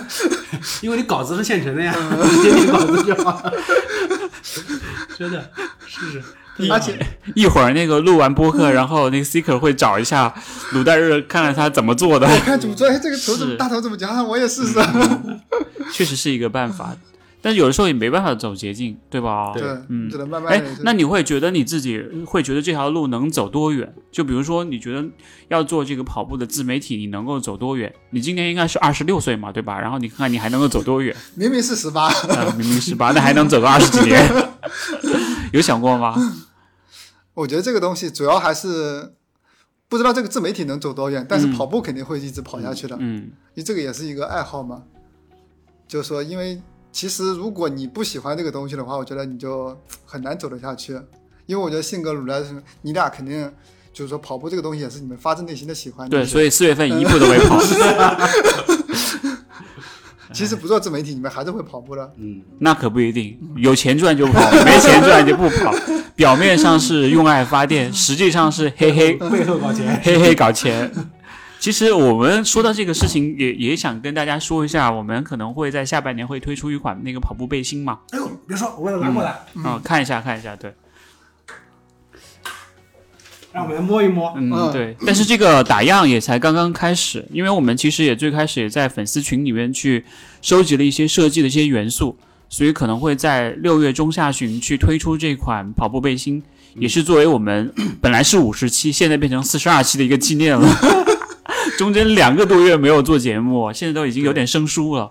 [0.82, 3.52] 因为你稿子是现成的呀， 你写你稿子就好 了。
[5.18, 5.50] 真的
[5.86, 6.22] 试试，
[6.70, 6.98] 而且
[7.34, 10.32] 一会儿那个录完播客，然后那个 Seeker 会找一下
[10.72, 14.22] 鲁代日，看看他怎么做的，我看主播，哎，这个头怎么大头怎么夹？
[14.22, 14.78] 我也试试。
[15.92, 16.96] 确实是一个办法。
[17.42, 19.52] 但是有的时候也没办法走捷径，对吧？
[19.54, 23.94] 对，嗯只能慢慢哎。，那你会觉得你自己会觉得这条路能走多远？
[24.12, 25.08] 就比如说，你觉得
[25.48, 27.92] 要做这个跑步的自媒体，你能够走多远？
[28.10, 29.80] 你今年应该是二十六岁嘛，对吧？
[29.80, 31.16] 然后你看看你还能够走多远？
[31.34, 34.22] 明明是十八， 啊，明明十八，那还能走个二十几年？
[35.52, 36.14] 有想过吗？
[37.34, 39.14] 我觉得这个东西主要还是
[39.88, 44.82] 不知道这个自媒体能走多远，但是嗯跑步肯定会一直跑下去的，因嗯为这个也是一个爱好嘛。
[45.88, 46.60] 就是说，因为
[46.92, 50.98] 其实如果你不喜欢这个东西的话，我觉得你就 很难走得下去。
[51.46, 52.40] 因为我觉得性格鲁来，
[52.82, 53.50] 你俩肯定
[53.92, 56.08] 就是说跑步这个东西也是你们发自内心的喜欢。
[56.08, 57.60] 对，所以四月份一步都没跑，
[60.32, 62.12] 其实不做自媒体，你们还是会跑步的。
[62.18, 63.36] 嗯，那可不一定。
[63.56, 65.74] 有钱赚就跑，没钱赚就不跑。
[66.14, 70.00] 表面上是用爱发电，实际上是嘿嘿背后搞钱。
[70.04, 70.92] 嘿嘿搞钱。
[71.60, 80.72] 其实我们说到这个事情，也也想跟大家说一下，我们可能会在下半年会推出一款那个跑步背心嘛，哎呦，别说，我给它拿过来，嗯、看一下看一下，对，
[83.52, 84.32] 让我们来摸一摸。
[84.38, 84.96] 嗯嗯对。
[85.04, 90.06] 但是这个打样也才刚刚开始，因为我们其实也最开始也在粉丝群里面去
[90.40, 92.16] 收集了一些设计的一些元素，
[92.48, 96.42] 所以可能会在六月中下旬去推出这款跑步背心，
[96.76, 100.66] 也是作为我们本来是五十期，现在变成四十二期的一个纪念了。
[101.78, 105.10] 中间两个多月没有做节目，现在都已经有点生疏了。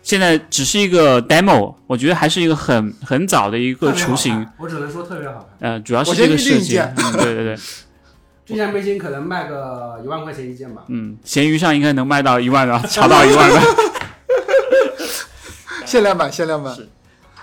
[0.00, 4.46] 现在只是一个 demo，我觉得还是一个很很早的一个雏形。
[4.58, 5.72] 我只能说特别好看。
[5.72, 7.56] 呃，主要是这个设计，嗯，对对对，
[8.46, 10.84] 这件背心可能卖个一万块钱一件吧。
[10.88, 13.60] 嗯，闲鱼上应该能卖到一万的， 炒到一万的。
[15.84, 16.74] 限量版，限量版。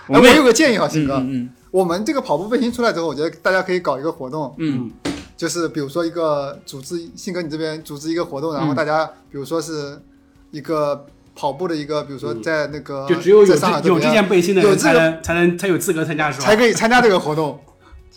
[0.08, 4.90] 我们也哎我有个建议哈，鑫哥，嗯嗯嗯我们这个跑步背心出来之后，我觉得大家可以搞一个活动，嗯
[5.36, 10.00] 就是比如说一个组织，信哥你这边组织一个活动，然后嗯大家比如说是
[10.50, 16.56] 一个跑步的一个，比如说在那个、就只有有这有这件背心的人才能才能才有资格参加，是吧才？
[16.56, 17.60] 可以参加这个活动。
[17.62, 17.72] 嗯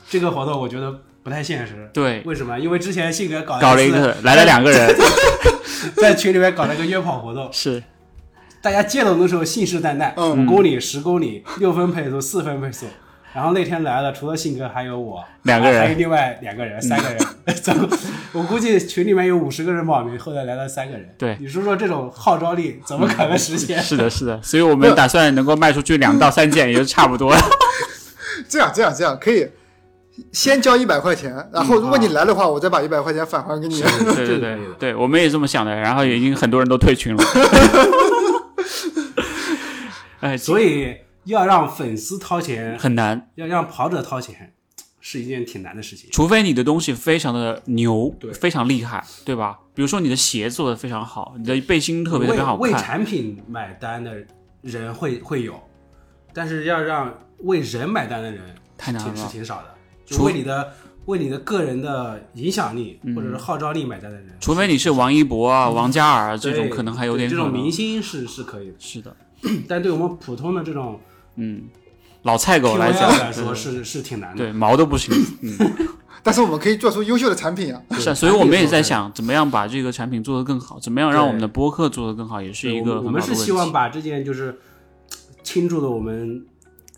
[0.09, 0.91] 这个活动我觉得
[1.22, 1.88] 不太现实。
[1.93, 2.57] 对，为什么？
[2.59, 4.95] 因为之前信哥搞搞了一次个来了两个人，
[5.97, 7.84] 在群里面搞了一个约跑活动， 是
[8.59, 12.88] 大家接龙的时候信誓旦旦，嗯五公里、十公里、六分配速、四分配速。
[13.34, 17.19] 然后那天来了，除了信哥还有我两个人还有另外两个人，三个人。
[18.34, 21.09] 我估计群里面有五十个人报名，后来来了三个人。
[21.17, 23.82] 对你说说这种号召力怎么可能实现？
[23.82, 27.39] 是的，是的，所以我们打算能够卖出去两到三件，也就差不多了。
[28.49, 29.47] 这样这样这样可以。
[30.34, 33.82] 先交一百块钱，然后如果你来的话，我再把一百块钱返还给你。
[33.82, 37.23] 对对对对，我们也这么想的，然后已经很多人都退群了。
[40.19, 40.93] 哎，所以
[41.26, 44.53] 要让粉丝掏钱，很难，要让跑者掏钱，
[44.99, 46.09] 是一件挺难的事情。
[46.11, 48.32] 除非你的东西非常的牛，对。
[48.34, 49.59] 非常厉害，对吧？
[49.74, 54.13] 比如说你的鞋做的非常好，你的背心特别特别好为为，产品买单的
[54.61, 55.61] 人会会有，
[56.34, 58.41] 但是要让为人买单的人
[58.78, 59.15] 太难了。
[59.15, 60.74] 是挺少的，就除为你的
[61.05, 63.15] 为你的个人的影响力嗯。
[63.15, 69.15] 或者是号召力买单的人，除非你是王一博啊、王嘉尔啊这种，可能还有点这种明星是是可以的，是的，
[69.67, 70.99] 但对我们普通的这种
[71.39, 71.63] 嗯，
[72.23, 74.37] 老菜狗来讲来说是是挺难的。
[74.37, 75.57] 对毛都不行，嗯，
[76.21, 77.81] 但是我们可以做出优秀的产品啊。
[77.97, 83.29] 是啊，所以我们也在想，怎么样把这个产品做得更好，怎么样让我们的播客做得更好，也是一个我们我很好的问题。
[83.29, 84.59] 们是希望把这件就是
[85.43, 86.45] 倾注了我们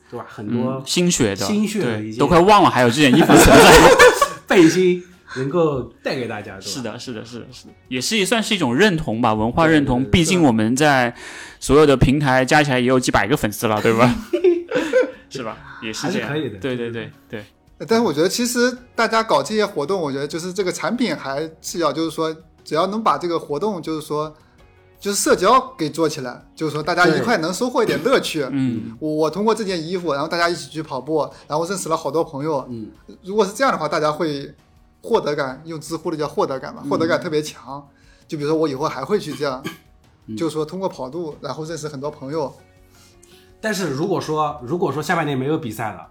[0.09, 3.91] 对吧很多嗯、心血的，心血对，都快忘了还有这件衣服存在。
[4.47, 5.01] 背心
[5.38, 6.61] 能够带给大家，对吧？
[6.61, 9.99] 是的，是的，是的，是的，也是算是一种认同吧，文化认同。
[9.99, 11.15] 对对对毕竟我们在
[11.59, 14.13] 所有的平台加起来也有几百个粉丝了，对吧？
[15.29, 15.57] 是吧？
[15.82, 17.43] 也是这样，还是可以的对对对对，
[17.88, 24.32] 但是我觉得，其实大家搞这些活动，我觉得就是这个产品还是要，就是说，只要能把这个活动，就是说，
[24.99, 28.45] 就是社交给做起来，就是说大家一块能收获一点乐趣。
[28.51, 32.63] 嗯，我我通过这件衣服，然后大家一起去跑步，然后认识了好多朋友。
[32.69, 32.91] 嗯，
[33.23, 34.53] 如果是这样的话，大家会
[35.02, 37.88] 获得感，用知乎的叫获得感嘛，获得感特别强。
[38.28, 39.64] 就比如说我以后还会去这样，
[40.38, 42.54] 就是说通过跑步，然后认识很多朋友。
[43.60, 46.08] 但是如果说如果说下半年没有比赛了，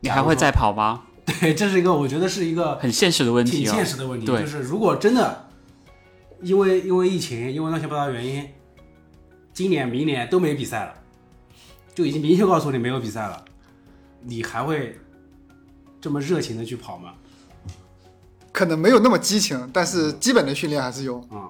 [0.00, 1.04] 你还会再跑吗？
[1.24, 5.48] 对，这是一个我觉得是一个很现实的问挺题挺、现实的问题，就是如果真的
[6.42, 8.48] 因为因为疫情，因为乱七八糟原因，
[9.52, 10.94] 今年明年都没比赛了，
[11.94, 13.44] 就已经明确告诉你没有比赛了，
[14.22, 14.98] 你还会
[16.00, 17.10] 这么热情的去跑吗？
[18.52, 21.46] 可能没有那么激情，但是基本的训练还是有，啊、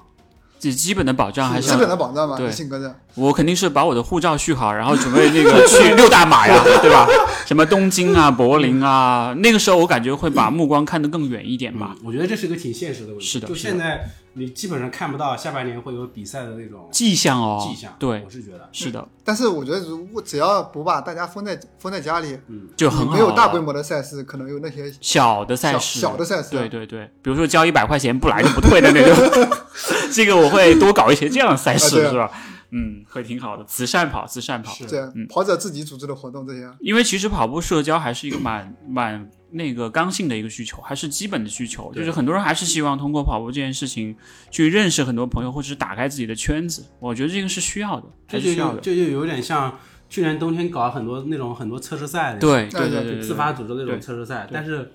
[0.58, 1.88] 这基本的保障还是基本。
[1.88, 2.36] 的保障嘛。
[2.36, 7.08] 对你性格的，我肯定是把我的护照续好，然后准备那个去六大马呀， 对吧？
[7.46, 11.96] 什么东京啊、柏林啊，那个时候我感觉会把目光看得更远一点吧。
[11.96, 13.24] 嗯，我觉得这是一个挺现实的问题。
[13.24, 17.94] 是的就现在你基本上看不到下半年会有比赛的那种迹象哦，迹象。
[17.98, 23.12] 对，我是觉得，是的，但是我觉得，如果只要不把大家封在封在家里，嗯就很好。
[23.12, 29.58] 没有大规模的赛事，可能有那些小的赛事，小的赛事，对对对，比如说交一百块钱不来就不退的那种，
[30.12, 32.30] 这个我会多搞一些这样的赛事，是吧？
[32.72, 34.72] 嗯，会挺好的，慈善跑，慈善跑。
[34.72, 44.14] 是对跑者自己组织的活动这些，因为其实跑步社交还是一个蛮蛮那个刚性的一个需求，还是基本的需求，就是很多人还是希望通过跑步这件事情
[44.50, 46.84] 去认识很多朋友，或者是打开自己的圈子。
[46.98, 48.74] 我觉得这个是需要的，这就是需要的。
[48.76, 49.78] 有这就有点像
[50.08, 54.48] 去年冬天搞很多那种很多测试赛的，对对对对对对，自发组织那种测试赛。
[54.52, 54.92] 但是，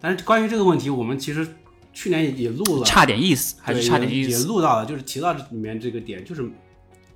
[0.00, 1.46] 但是关于这个问题，我们其实
[1.92, 4.30] 去年也也录了，差点意思，还是差点意思。
[4.30, 6.48] 也录到了，就是提到里面这个点，就是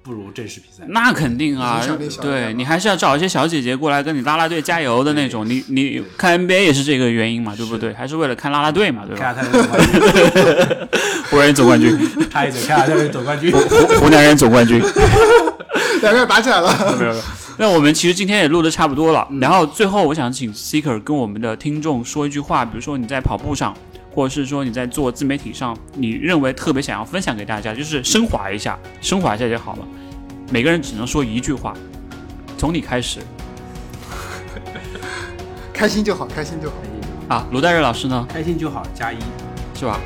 [0.08, 0.84] 不如正式比赛。
[0.88, 1.86] 那肯定啊
[2.22, 5.46] 对你还是要找一些小姐姐过来跟你拉拉队加油的那种。
[5.46, 7.92] 你你看 NBA 也是这个原因嘛，对不对？
[7.92, 9.34] 还是为了看拉拉队嘛，对吧？
[9.34, 10.88] 看下他人总冠军，
[11.30, 11.98] 湖人总冠军，
[12.32, 13.52] 差一点看湖人总冠军。
[13.52, 13.58] 湖
[14.00, 14.80] 湖南人总冠军。
[16.00, 16.96] 两个人打起来了。
[16.98, 17.22] 没有没有。
[17.60, 23.76] 那我们其实今天也录的差不多了，然后最后我想请 Seeker 跟我们的听众说一句话，比如说你在跑步上，
[24.18, 29.86] 或者是说你在做自媒体上，你认为特别想要分享给大家，就是升华一下，升华一下就好了。
[30.50, 31.72] 每个人只能说一句话，
[32.58, 33.20] 从你开始
[35.72, 36.74] 开心就好，开心就好。
[37.28, 37.46] 啊。
[37.52, 39.18] 卢代瑞老师呢，开心就好，加一。
[39.78, 40.00] 是吧？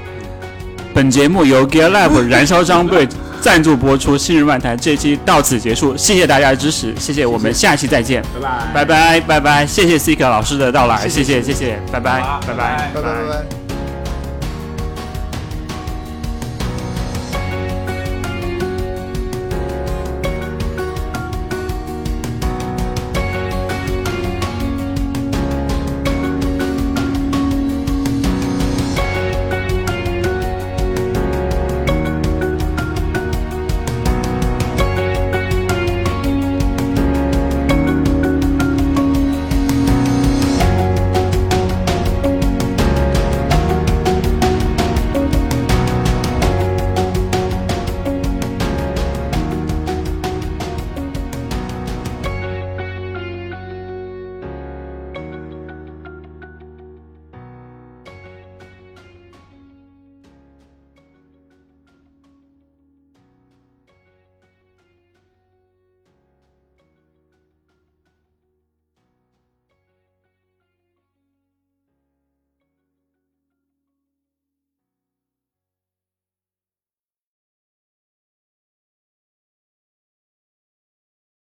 [0.92, 3.08] 本节目由 Gear Lab 燃烧装备
[3.40, 8.22] 赞助播出，新日漫谈这期到此结束，谢谢大家的支持，谢谢，我们下期再见，
[8.74, 13.61] 拜拜，拜拜拜拜，谢谢 Seeker 老师的到来，谢谢谢谢谢谢，拜拜拜拜拜拜拜拜。